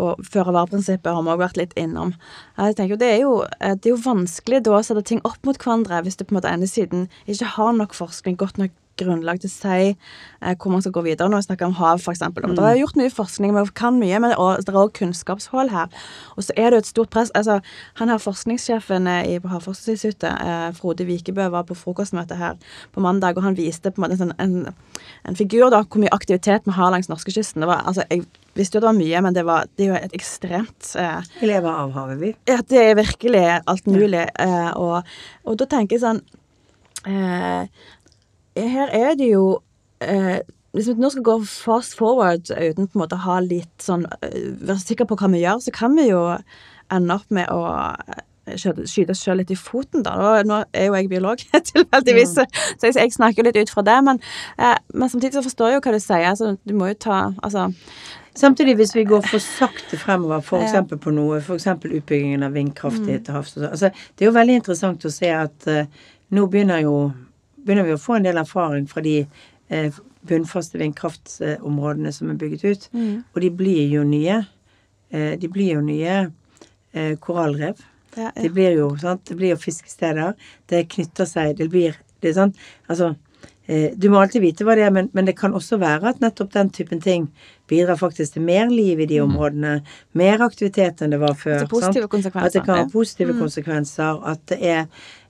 [0.00, 2.14] og føre-var-prinsippet har vi òg vært litt innom.
[2.58, 5.38] Jeg tenker det er jo, eh, det er jo vanskelig da å sette ting opp
[5.46, 8.74] mot hverandre hvis du på en måte ene siden ikke har nok forskning, godt nok
[9.00, 11.30] grunnlag til å si eh, hvor man skal gå videre.
[11.30, 12.22] Når vi snakker om hav, f.eks.
[12.24, 12.54] Mm.
[12.56, 15.92] Det er gjort mye forskning, vi kan mye, men det er òg kunnskapshull her.
[16.36, 17.32] Og så er det jo et stort press.
[17.38, 17.60] altså,
[18.00, 22.58] Han her forskningssjefen eh, i, på Havforskningsinstituttet, eh, Frode Vikebø, var på frokostmøte her
[22.94, 26.02] på mandag, og han viste på en måte en, sånn, en, en figur da, hvor
[26.02, 27.64] mye aktivitet vi har langs norskekysten.
[27.64, 28.26] Det var, altså, jeg
[28.58, 31.50] visste jo det var mye, men det, var, det er jo et ekstremt eh, Vi
[31.50, 32.34] lever av havet, vi.
[32.50, 34.26] ja, det er virkelig alt mulig.
[34.38, 36.22] Eh, og, og da tenker jeg sånn
[37.06, 37.68] eh,
[38.58, 39.60] Her er det jo
[40.04, 40.40] eh,
[40.76, 44.06] Hvis vi nå skal gå fast forward uten på en måte å ha litt sånn
[44.22, 46.22] eh, Være sikker på hva vi gjør, så kan vi jo
[46.92, 48.24] ende opp med å eh,
[48.56, 50.14] skyte oss sjøl litt i foten, da.
[50.48, 51.42] Nå, er jo jeg biolog,
[51.72, 53.98] tilfeldigvis, så jeg, snakker litt ut fra det.
[54.06, 54.22] Men,
[54.56, 56.24] eh, men samtidig så forstår jeg jo hva du sier.
[56.30, 57.68] Altså, du må jo ta Altså
[58.38, 60.92] Samtidig, hvis vi går for sakte fremover, f.eks.
[61.02, 61.66] på noe, f.eks.
[61.88, 63.24] utbyggingen av vindkraft Mm.
[63.24, 65.88] til havs altså, Det er jo veldig interessant å se at eh,
[66.30, 66.92] nå begynner jo
[67.68, 69.18] begynner vi å få en del erfaring fra de
[69.68, 72.88] eh, bunnfaste vindkraftområdene som er bygget ut.
[72.92, 73.12] Mm.
[73.34, 74.40] Og de blir jo nye.
[75.10, 76.16] Eh, de blir jo nye
[76.92, 77.80] eh, korallrev.
[78.16, 79.24] ja, Det blir jo, sant?
[79.28, 80.34] Det blir jo fiskesteder.
[80.66, 82.56] Det knytter seg Det blir Det er sant
[82.88, 83.14] Altså
[83.66, 86.20] eh, Du må alltid vite hva det er, men, men det kan også være at
[86.20, 87.28] nettopp den typen ting
[87.68, 89.82] bidrar faktisk til mer liv i de områdene.
[90.16, 91.60] Mer aktivitet enn det var før.
[91.60, 92.12] Det positive sant?
[92.16, 94.22] konsekvenser, At det kan ha positive konsekvenser.
[94.24, 94.86] At det er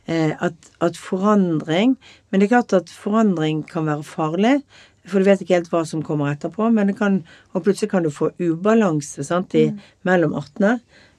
[0.09, 1.97] at, at forandring
[2.31, 4.63] Men det er klart at forandring kan være farlig.
[5.09, 6.71] For du vet ikke helt hva som kommer etterpå.
[6.73, 9.71] Men det kan, og plutselig kan du få ubalanse sant, i,
[10.05, 10.79] mellom artene.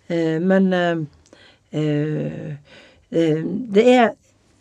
[0.09, 0.97] Eh, men eh,
[1.71, 2.51] eh,
[3.11, 4.09] eh, det er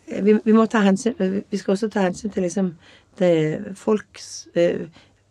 [0.09, 1.13] vi, vi må ta hensyn
[1.51, 2.71] Vi skal også ta hensyn til liksom
[3.19, 4.87] det folks eh,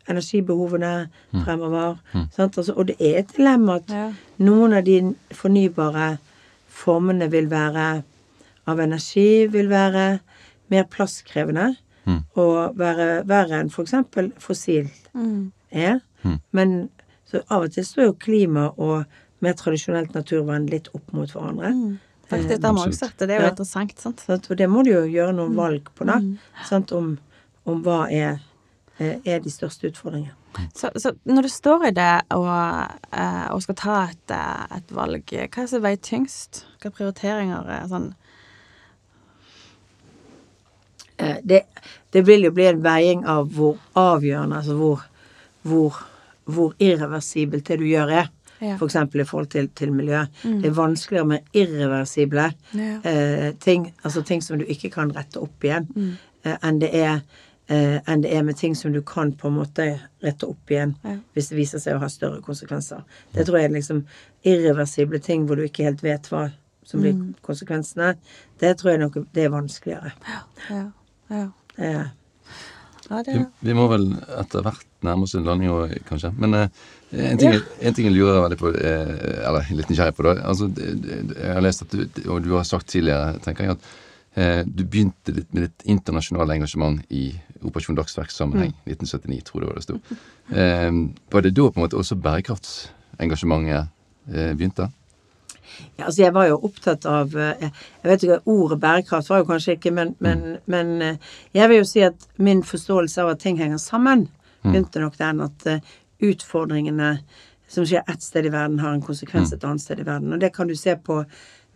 [0.08, 1.08] energibehovene
[1.44, 1.96] fremover.
[2.32, 2.58] Sant?
[2.58, 4.12] Altså, og det er et dilemma at Ja.
[4.38, 6.16] noen av de fornybare
[6.68, 8.02] formene vil være
[8.68, 10.06] av energi vil være
[10.72, 11.70] mer plasskrevende
[12.40, 13.92] og være verre enn f.eks.
[14.40, 15.50] fossil Mm.
[15.72, 16.00] er.
[16.52, 16.90] Men
[17.28, 19.04] så av og til står jo klima og
[19.44, 21.72] mer tradisjonelt naturvern litt opp mot hverandre.
[21.74, 21.98] Mm.
[22.28, 23.50] Faktisk, det må også Det er jo Ja.
[23.50, 24.50] interessant, sant.
[24.50, 26.20] Og det må du jo gjøre noen valg på, da.
[26.68, 26.92] Sant?
[26.92, 27.18] Om,
[27.66, 28.40] om hva er,
[28.98, 30.34] eh, er de største utfordringene.
[30.74, 34.88] Så, så når du står i det og, eh, og skal ta et, eh, et
[34.94, 36.64] valg, hva er det som veier tyngst?
[36.80, 38.14] Hvilke prioriteringer er sånn
[41.44, 41.62] det,
[42.12, 45.02] det vil jo bli en veiing av hvor avgjørende, altså hvor,
[45.66, 45.96] hvor,
[46.46, 48.28] hvor irreversibelt det du gjør er.
[48.60, 48.74] Ja.
[48.80, 50.24] For eksempel i forhold til, til miljø.
[50.42, 52.96] Det er vanskeligere med irreversible Ja.
[53.04, 55.86] eh, ting, altså ting som du ikke kan rette opp igjen,
[56.44, 57.20] eh, enn det er
[57.70, 59.86] eh, enn det er med ting som du kan på en måte
[60.24, 61.18] rette opp igjen Ja.
[61.34, 63.04] hvis det viser seg å ha større konsekvenser.
[63.34, 64.02] Det tror jeg er liksom
[64.44, 66.48] irreversible ting hvor du ikke helt vet hva
[66.88, 67.14] som blir
[67.44, 68.14] konsekvensene.
[68.58, 70.12] Det tror jeg nok det er vanskeligere.
[70.70, 70.82] Ja.
[71.30, 71.46] Ja.
[71.76, 72.04] ja.
[73.08, 74.10] ja det Vi, vi må vel
[74.40, 76.32] etter hvert nærme oss en landing òg, kanskje.
[76.40, 76.68] Men eh,
[77.12, 79.14] en, ting, en ting jeg lurer veldig på, eh,
[79.46, 80.34] eller litt nysgjerrig på, da.
[80.50, 83.88] Altså, jeg har lest at du, og du har sagt tidligere, tenker jeg, at
[84.38, 87.30] eh, du begynte litt med ditt internasjonale engasjement i
[87.62, 88.74] Operasjon Dagsverk-sammenheng.
[88.86, 90.20] 1979, tror jeg det var det sto.
[90.50, 90.90] Eh,
[91.34, 93.94] var det da på en måte også bærekraftsengasjementet
[94.34, 94.90] eh, begynte?
[95.98, 97.68] Ja, altså jeg var jo opptatt av eh,
[98.02, 101.18] Jeg vet ikke, Ordet bærekraft var jo kanskje ikke, men, men, men eh,
[101.54, 104.28] jeg vil jo si at min forståelse av at ting henger sammen,
[104.62, 105.94] begynte nok den at eh,
[106.28, 107.18] utfordringene
[107.68, 110.32] som skjer ett sted i verden, har en konsekvens et annet sted i verden.
[110.32, 111.22] Og det kan du se på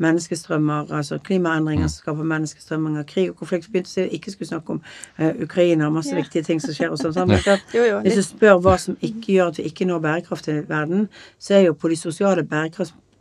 [0.02, 3.68] menneskestrømmer, altså klimaendringer som skaper menneskestrømmer, krig og konflikt.
[3.68, 4.80] Vi begynte å si vi ikke skulle snakke om
[5.20, 7.14] uh, Ukraina og masse viktige ting som skjer og sånn.
[7.14, 7.30] sånn.
[7.32, 11.58] Hvis du spør hva som ikke gjør at vi ikke når bærekraft i verden, så
[11.58, 12.46] er jo på de sosiale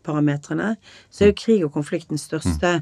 [0.01, 0.75] bærekraftsparametrene,
[1.09, 2.81] så er jo krig og konflikt den største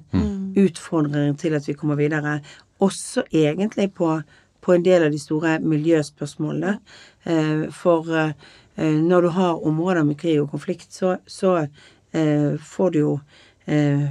[0.57, 2.39] utfordringen til at vi kommer videre.
[2.79, 4.21] Også egentlig på,
[4.61, 6.79] på en del av de store miljøspørsmålene.
[7.25, 11.67] Eh, for eh, når du har områder med krig og konflikt, så, så
[12.13, 13.19] eh, får du jo
[13.67, 14.07] eh,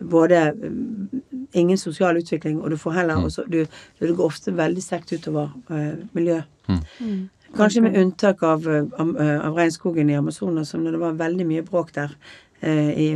[0.00, 1.22] både mm,
[1.52, 3.66] ingen sosial utvikling, og du får heller også du,
[4.00, 6.40] Det går ofte veldig sterkt utover miljøet miljø.
[7.56, 11.46] Kanskje med unntak av, av, eh, av regnskogen i Amazonas, som når det var veldig
[11.46, 12.14] mye bråk der.
[12.62, 13.06] eh, I,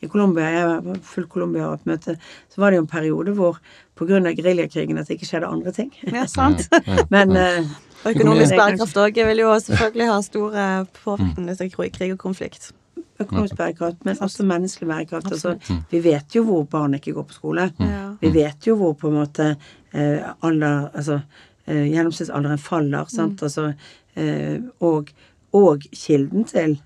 [0.00, 2.16] I Colombia, jeg var fullt Colombia og et møte,
[2.52, 3.58] så var det jo en periode hvor
[3.98, 4.20] pga.
[4.32, 5.92] geriljakrigen at det ikke skjedde andre ting.
[6.12, 6.68] Ja, sant.
[7.14, 7.64] Men eh,
[8.04, 12.72] Og økonomisk bærekraft òg vil jo selvfølgelig ha stor eh, påvirkning er krig og konflikt.
[13.20, 15.32] økonomisk bærekraft, men også menneskelig bærekraft.
[15.32, 15.56] Altså,
[15.90, 17.70] vi vet jo hvor barn ikke går på skole.
[17.80, 18.10] Ja.
[18.20, 19.56] Vi vet jo hvor på en måte
[19.92, 21.20] eh, alder Altså
[21.66, 23.72] eh, gjennomsnittsalderen faller, sant, altså
[24.16, 25.12] eh, og,
[25.52, 26.78] og kilden til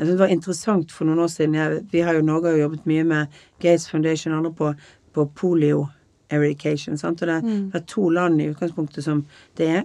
[0.00, 2.54] jeg synes Det var interessant for noen år siden jeg, Vi har jo Norge har
[2.56, 4.70] jo jobbet mye med Gates Foundation og andre på,
[5.12, 5.88] på polio
[6.30, 6.96] eradication.
[6.96, 7.20] Sant?
[7.22, 9.26] Og det er to land i utgangspunktet som
[9.58, 9.82] det er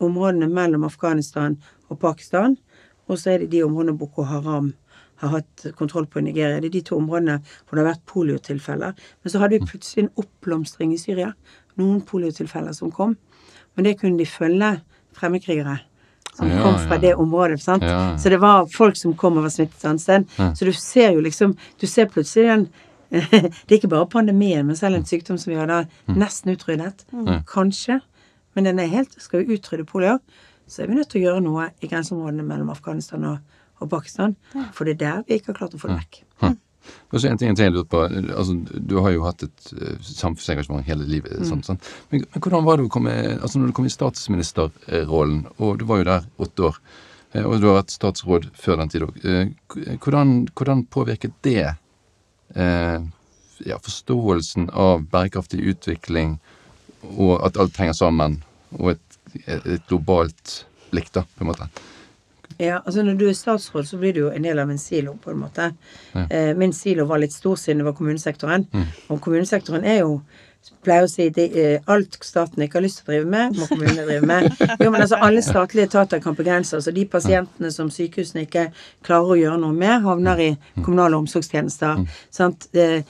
[0.00, 1.58] områdene mellom Afghanistan
[1.88, 2.56] og Pakistan,
[3.06, 4.72] og så er det de områdene Boko Haram
[5.20, 6.60] har hatt kontroll på i Nigeria.
[6.60, 8.96] Det er de to områdene hvor det har vært poliotilfeller.
[9.22, 11.34] Men så hadde vi plutselig en oppblomstring i Syria.
[11.80, 13.16] Noen poliotilfeller som kom.
[13.74, 14.80] Men det kunne de følge
[15.16, 15.80] fremmedkrigere
[16.34, 17.00] som Ja, kom fra ja.
[17.00, 17.60] det området.
[17.62, 17.82] sant?
[17.82, 18.16] Ja.
[18.18, 20.24] Så det var folk som kom og var smittet et annet sted.
[20.58, 22.68] Så du ser jo liksom Du ser plutselig den
[23.14, 27.04] Det er ikke bare pandemien, men selv en sykdom som vi hadde nesten utryddet.
[27.46, 28.00] Kanskje.
[28.54, 30.18] Men den er helt Skal vi utrydde polio,
[30.66, 33.38] så er vi nødt til å gjøre noe i grenseområdene mellom Afghanistan og,
[33.80, 34.34] og Pakistan.
[34.72, 36.22] For det er der vi ikke har klart å få det vekk.
[37.12, 38.02] Og så en ting jeg lurer på.
[38.34, 41.36] Altså, du har jo hatt et eh, samfunnsengasjement hele livet.
[41.38, 41.48] Mm.
[41.48, 41.80] Sånn, sånn.
[42.10, 45.86] Men, men hvordan var det å komme altså når du kom i statsministerrollen, og du
[45.88, 46.80] var jo der åtte år,
[47.32, 49.22] eh, og du har vært statsråd før den tid òg.
[50.02, 52.98] Hvordan, hvordan påvirket det eh,
[53.64, 56.38] ja, forståelsen av bærekraftig utvikling,
[57.14, 58.40] og at alt henger sammen,
[58.80, 61.68] og et, et globalt blikk, da, på en måte?
[62.58, 65.16] Ja, altså Når du er statsråd, så blir du jo en del av en silo,
[65.22, 65.72] på en måte.
[66.14, 66.54] Ja.
[66.54, 68.66] min silo var litt stor siden det var kommunesektoren.
[69.08, 70.20] Og kommunesektoren er jo
[70.84, 74.04] pleier å si eh, alt staten ikke har lyst til å drive med, må kommunene
[74.06, 74.48] drive med.
[74.82, 76.76] Jo, men altså Alle statlige etater kan begrense.
[76.76, 78.66] altså De pasientene som sykehusene ikke
[79.06, 80.50] klarer å gjøre noe med, havner i
[80.82, 82.04] kommunale omsorgstjenester.
[82.34, 82.68] Sant?
[82.74, 83.02] Eh,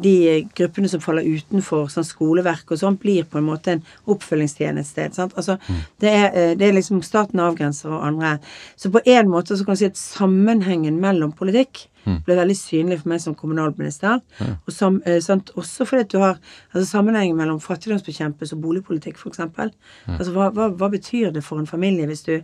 [0.00, 0.16] De
[0.56, 5.10] gruppene som faller utenfor sånn skoleverk og sånn, blir på en måte en oppfølgingstjeneste.
[5.16, 5.36] Sant?
[5.36, 5.58] Altså,
[6.00, 8.38] det, er, eh, det er liksom staten avgrenser og andre.
[8.76, 11.86] Så på en måte så kan du si at sammenhengen mellom politikk
[12.26, 14.20] ble veldig synlig for meg som kommunalminister.
[14.66, 16.38] Og sam, eh, sant, også fordi at du har
[16.74, 19.40] altså sammenhengen mellom fattigdomsbekjempelse og boligpolitikk, f.eks.
[19.40, 22.40] Altså, hva, hva, hva betyr det for en familie hvis du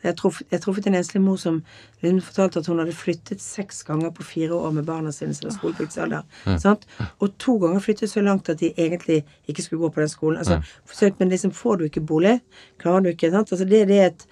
[0.00, 1.58] jeg har truffet en enslig mor som
[2.00, 5.50] hun fortalte at hun hadde flyttet seks ganger på fire år med barna sine som
[5.50, 6.22] var skolepliktalder.
[6.62, 6.86] Sant?
[7.20, 10.38] Og to ganger flyttet så langt at de egentlig ikke skulle gå på den skolen.
[10.38, 12.38] Altså, forsøkt, men liksom får du ikke bolig,
[12.80, 13.52] klarer du ikke sant?
[13.52, 14.26] Altså, det, det er et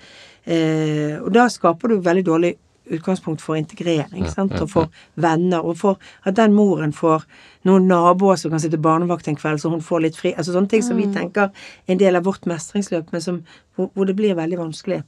[0.46, 2.54] eh, Og da skaper du veldig dårlig
[2.94, 4.54] utgangspunkt for integrering, sant?
[4.60, 7.26] og for venner, og for at den moren får
[7.68, 10.32] noen naboer som kan sitte barnevakt en kveld, så hun får litt fri.
[10.36, 13.42] Altså sånne ting som vi tenker er en del av vårt mestringsløp, men som,
[13.76, 15.02] hvor, hvor det blir veldig vanskelig.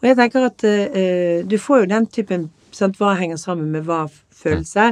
[0.00, 3.86] Og jeg tenker at uh, du får jo den typen sant, Hva henger sammen med
[3.88, 4.04] hva
[4.36, 4.90] følelse?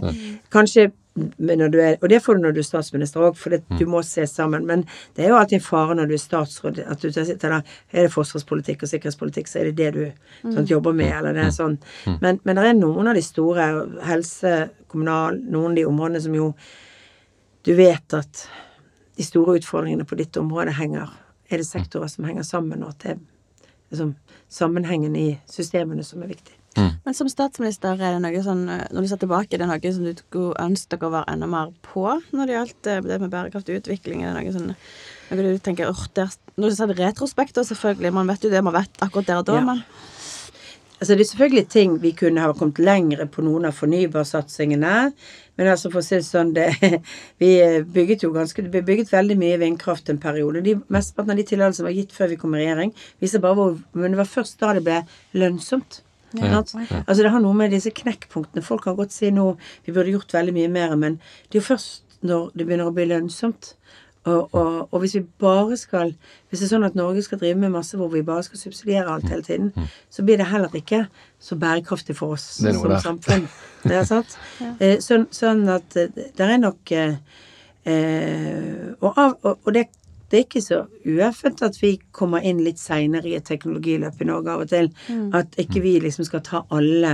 [0.52, 3.60] Kanskje når du er, og det får du når du er statsminister òg, for det,
[3.78, 4.66] du må se sammen.
[4.66, 4.84] Men
[5.14, 8.06] det er jo alltid en fare når du er statsråd, at du sitter der Er
[8.06, 10.02] det forsvarspolitikk og sikkerhetspolitikk, så er det det du
[10.42, 11.78] sånn, jobber med, eller det er sånn.
[12.20, 13.68] Men, men det er noen av de store,
[14.08, 14.54] helse,
[14.90, 16.54] kommunal, noen av de områdene som jo
[17.64, 18.48] Du vet at
[19.16, 21.14] de store utfordringene på ditt område henger
[21.48, 23.22] Er det sektorer som henger sammen, og at det er
[23.90, 24.14] liksom,
[24.48, 26.56] sammenhengen i systemene som er viktig.
[26.76, 29.92] Men som statsminister, er det noe sånn eh, Når du ser tilbake, er det noe
[29.94, 33.30] som du skulle ønske dere var enda mer på når det gjaldt eh, det med
[33.34, 34.24] bærekraftig utvikling?
[34.24, 34.72] Er det noe sånn
[35.30, 38.50] noe du tenker oh, der Når du ser det retrospekt, da, selvfølgelig, man vet jo
[38.52, 39.64] det man vet akkurat der og da, Ja.
[39.70, 39.84] men
[41.00, 45.12] Altså Det er selvfølgelig ting vi kunne ha kommet lengre på noen av fornybarsatsingene.
[45.58, 46.68] Men altså for å si det sånn det,
[47.42, 47.50] Vi
[47.96, 50.62] bygget jo ganske Det ble bygget veldig mye vindkraft en periode.
[50.64, 53.58] De Mesteparten av de tillatelsene som var gitt før vi kom i regjering, viser bare
[53.58, 55.02] hvor Men det var først da det ble
[55.36, 56.00] lønnsomt.
[56.40, 56.74] Sant?
[57.06, 58.64] Altså Det har noe med disse knekkpunktene.
[58.64, 59.56] Folk kan godt si nå
[59.86, 62.94] vi burde gjort veldig mye mer, men det er jo først når det begynner å
[62.96, 63.74] bli lønnsomt.
[64.24, 66.14] Og, og, og hvis vi bare skal
[66.48, 69.12] Hvis det er sånn at Norge skal drive med masse hvor vi bare skal subsidiere
[69.12, 69.72] alt hele tiden,
[70.08, 71.02] så blir det heller ikke
[71.36, 73.02] så bærekraftig for oss Det er noe som der.
[73.04, 73.48] samfunn.
[73.88, 74.38] Det er sant?
[74.62, 74.94] ja.
[75.04, 77.18] sånn, sånn at eh, det er nok eh,
[77.84, 79.90] eh, og, av, og, og det,
[80.34, 84.26] det er ikke så ueffent at vi kommer inn litt seinere i et teknologiløp i
[84.26, 84.88] Norge av og til.
[85.38, 87.12] At ikke vi liksom skal ta alle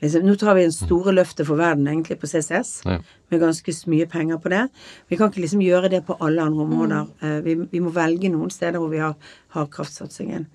[0.00, 2.96] liksom, Nå tar vi en store løftet for verden egentlig på CCS, Ja.
[3.30, 4.62] med ganske mye penger på det.
[5.08, 7.06] Vi kan ikke liksom gjøre det på alle andre områder.
[7.20, 7.44] Mm.
[7.44, 9.14] vi, vi må velge noen steder hvor vi har,
[9.48, 10.46] har kraftsatsingen.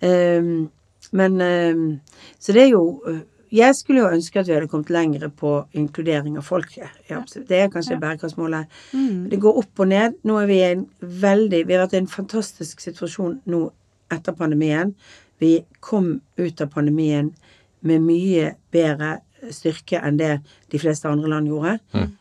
[0.00, 0.68] Eh,
[1.12, 2.00] men um,
[2.38, 3.20] Så det er jo eh,
[3.50, 6.90] jeg skulle jo ønske at vi hadde kommet lengre på inkludering av folket.
[7.10, 7.22] Ja.
[7.48, 8.70] Det er kanskje bærekraftsmålet.
[9.30, 10.18] Det går opp og ned.
[10.26, 13.64] Nå er vi i en veldig Vi har hatt en fantastisk situasjon nå
[14.14, 14.94] etter pandemien.
[15.42, 17.32] Vi kom ut av pandemien
[17.80, 19.18] med mye bedre
[19.48, 20.32] styrke enn det
[20.70, 21.78] de fleste andre land gjorde.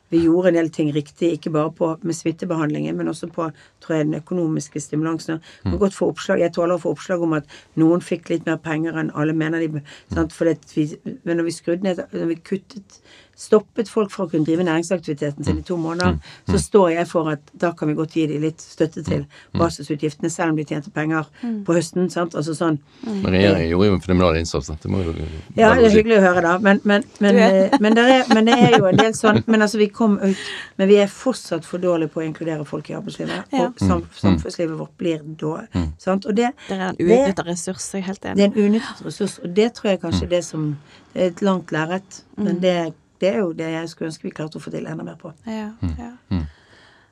[0.10, 3.50] Vi gjorde en del ting riktig, ikke bare på, med smittebehandlingen, men også på
[3.84, 5.42] tror jeg, den økonomiske stimulansen.
[5.66, 5.78] Mm.
[5.78, 7.46] godt få oppslag, Jeg tåler å få oppslag om at
[7.76, 10.34] noen fikk litt mer penger enn alle mener de sant?
[10.34, 10.88] For vi,
[11.24, 13.02] Men når vi skrudde ned Når vi kuttet
[13.40, 16.18] stoppet folk fra å kunne drive næringsaktiviteten sin i to måneder,
[16.50, 19.26] så står jeg for at da kan vi godt gi dem litt støtte til
[19.58, 21.30] basisutgiftene, selv om de tjente penger
[21.66, 22.10] på høsten.
[22.12, 22.36] sant?
[22.36, 24.68] Altså sånn Men regjeringen gjorde jo en fenomenal innsats.
[24.68, 24.76] da.
[24.84, 25.14] Det må jo
[25.56, 26.58] ja, det er hyggelig å høre, da.
[26.64, 29.64] Men, men, men, eh, men, det, er, men det er jo en del sånn Men
[29.66, 30.44] altså, vi kom ut
[30.78, 33.54] Men vi er fortsatt for dårlige på å inkludere folk i arbeidslivet.
[33.60, 35.64] Og sam, samfunnslivet vårt blir da
[36.00, 36.26] Sant?
[36.26, 39.38] Og det, Det er en uutnytta ressurs, jeg er helt det er en unyttet ressurs,
[39.44, 40.72] og det tror jeg kanskje er det som
[41.14, 44.32] Det er et langt lerret, men det, det er jo det jeg skulle ønske vi
[44.36, 45.34] klarte å få til enda mer på.
[45.46, 46.14] Ja, ja.
[46.32, 46.46] Mm.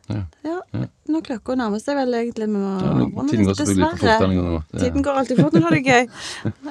[0.07, 0.21] Ja.
[0.47, 0.85] ja.
[1.11, 4.21] Nå klokka nærmer seg vel egentlig vi må Ja, nå- tiden går selvfølgelig for fort
[4.21, 4.79] denne gangen òg.
[4.79, 6.05] Tiden går alltid fort når du har det gøy.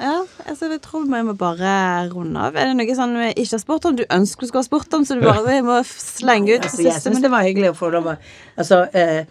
[0.01, 0.15] Ja,
[0.49, 1.73] altså jeg tror vi må bare
[2.15, 2.57] runde av.
[2.57, 4.97] Er det noe sånn vi ikke har spurt om, du ønsker du skulle ha spurt
[4.97, 7.91] om, så du bare må slenge ut Altså, jeg syns det var hyggelig å få
[7.93, 8.17] lov å
[8.57, 9.25] Altså, eh,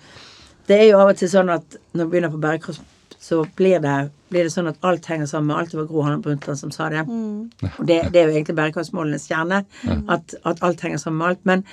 [0.70, 2.86] det er jo av og til sånn at når vi begynner på bærekraft,
[3.26, 3.94] så blir det,
[4.30, 5.72] blir det sånn at alt henger sammen med alt.
[5.72, 7.02] Det var Gro Harlem Brundtland som sa det.
[7.06, 9.64] Og det, det er jo egentlig bærekraftsmålenes kjerne.
[10.12, 11.42] At, at alt henger sammen med alt.
[11.48, 11.64] Men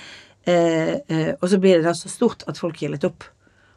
[0.50, 3.28] eh, eh, Og så blir det da så stort at folk gir litt opp.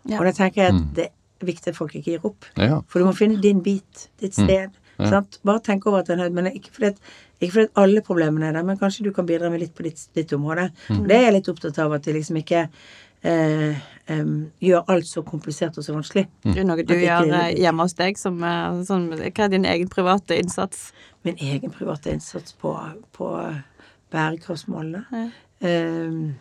[0.08, 0.18] Ja.
[0.18, 2.50] Og da tenker jeg at det er viktig at folk ikke gir opp.
[2.58, 2.82] Ja.
[2.90, 4.74] For du må finne din bit, ditt sted.
[4.98, 5.38] Sant?
[5.46, 8.50] Bare tenk over at den er Men ikke fordi, at, ikke fordi at alle problemene
[8.50, 10.72] er der, men kanskje du kan bidra med litt på ditt, ditt område.
[10.96, 12.66] Og det er jeg litt opptatt av, at de liksom ikke
[13.22, 13.78] eh,
[14.64, 16.28] gjør alt så komplisert og så vanskelig.
[16.46, 19.68] Det er noe du gjør eh, hjemme hos deg som eh, sånn, Hva er din
[19.68, 20.92] egen private innsats?
[21.28, 22.74] Min egen private innsats på,
[23.18, 23.32] på
[24.14, 25.30] bærekraftsmålene.
[25.66, 26.36] Em,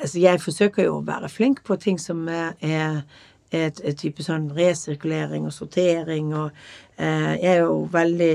[0.00, 3.02] altså jeg forsøker jo å være flink på ting som er, er
[3.50, 6.50] et, et type sånn resirkulering og sortering og
[6.98, 8.34] eh, Jeg er jo veldig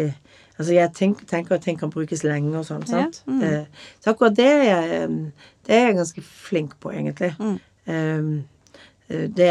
[0.62, 3.22] Altså jeg tenk, tenker at ting kan brukes lenge og sånn, Ja, sant.
[3.42, 5.10] Eh, så akkurat det er jeg,
[5.66, 7.34] det er jeg ganske flink på, egentlig.
[7.40, 7.58] Mm.
[7.90, 9.50] eh, det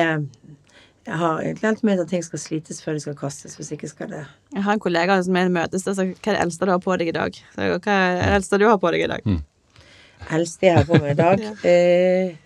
[1.07, 3.57] Jeg har egentlig alltid ment at ting skal slites før de skal kastes.
[3.59, 6.37] Hvis ikke skal det Jeg har en kollega som er møtes, og sa hva er
[6.37, 7.41] det eldste du har på deg i dag?
[7.55, 9.31] Så, hva er det eldste du har på deg i dag?
[10.31, 11.45] eldste jeg har på meg i dag.
[11.71, 12.37] eh,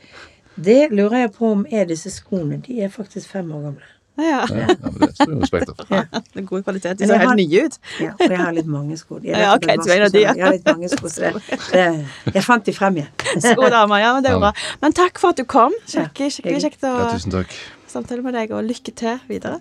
[0.54, 2.60] det lurer jeg på om er disse skoene.
[2.62, 3.93] De er faktisk fem år gamle.
[4.16, 5.88] Ja, Ja, ja, men det står jo respekt av.
[6.34, 6.98] det er god kvalitet.
[6.98, 7.78] De ser jeg har- helt nye ut.
[8.00, 9.18] Ja, for jeg har litt mange sko.
[9.18, 10.34] De er Ja, okay, ja.
[10.34, 13.08] Jeg har litt mange sko, så det, det, jeg fant de frem igjen.
[13.48, 13.98] Skodamer.
[14.04, 14.52] Ja, men det er bra.
[14.84, 15.74] Men takk for at du kom.
[15.90, 17.46] Skikkelig, skikkelig kjekt å Ja,
[17.90, 19.58] samtale med deg, og lykke til videre.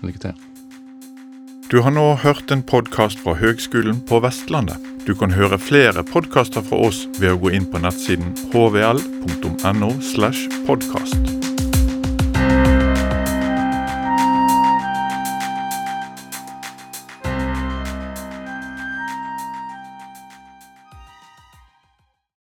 [0.00, 0.46] Lykke til.
[1.70, 4.80] Du har nå hørt en podkast fra Høgskolen på Vestlandet.
[5.06, 9.92] Du kan høre flere podkaster fra oss ved å gå inn på nettsiden hvl.no.
[10.02, 11.39] slash podkast.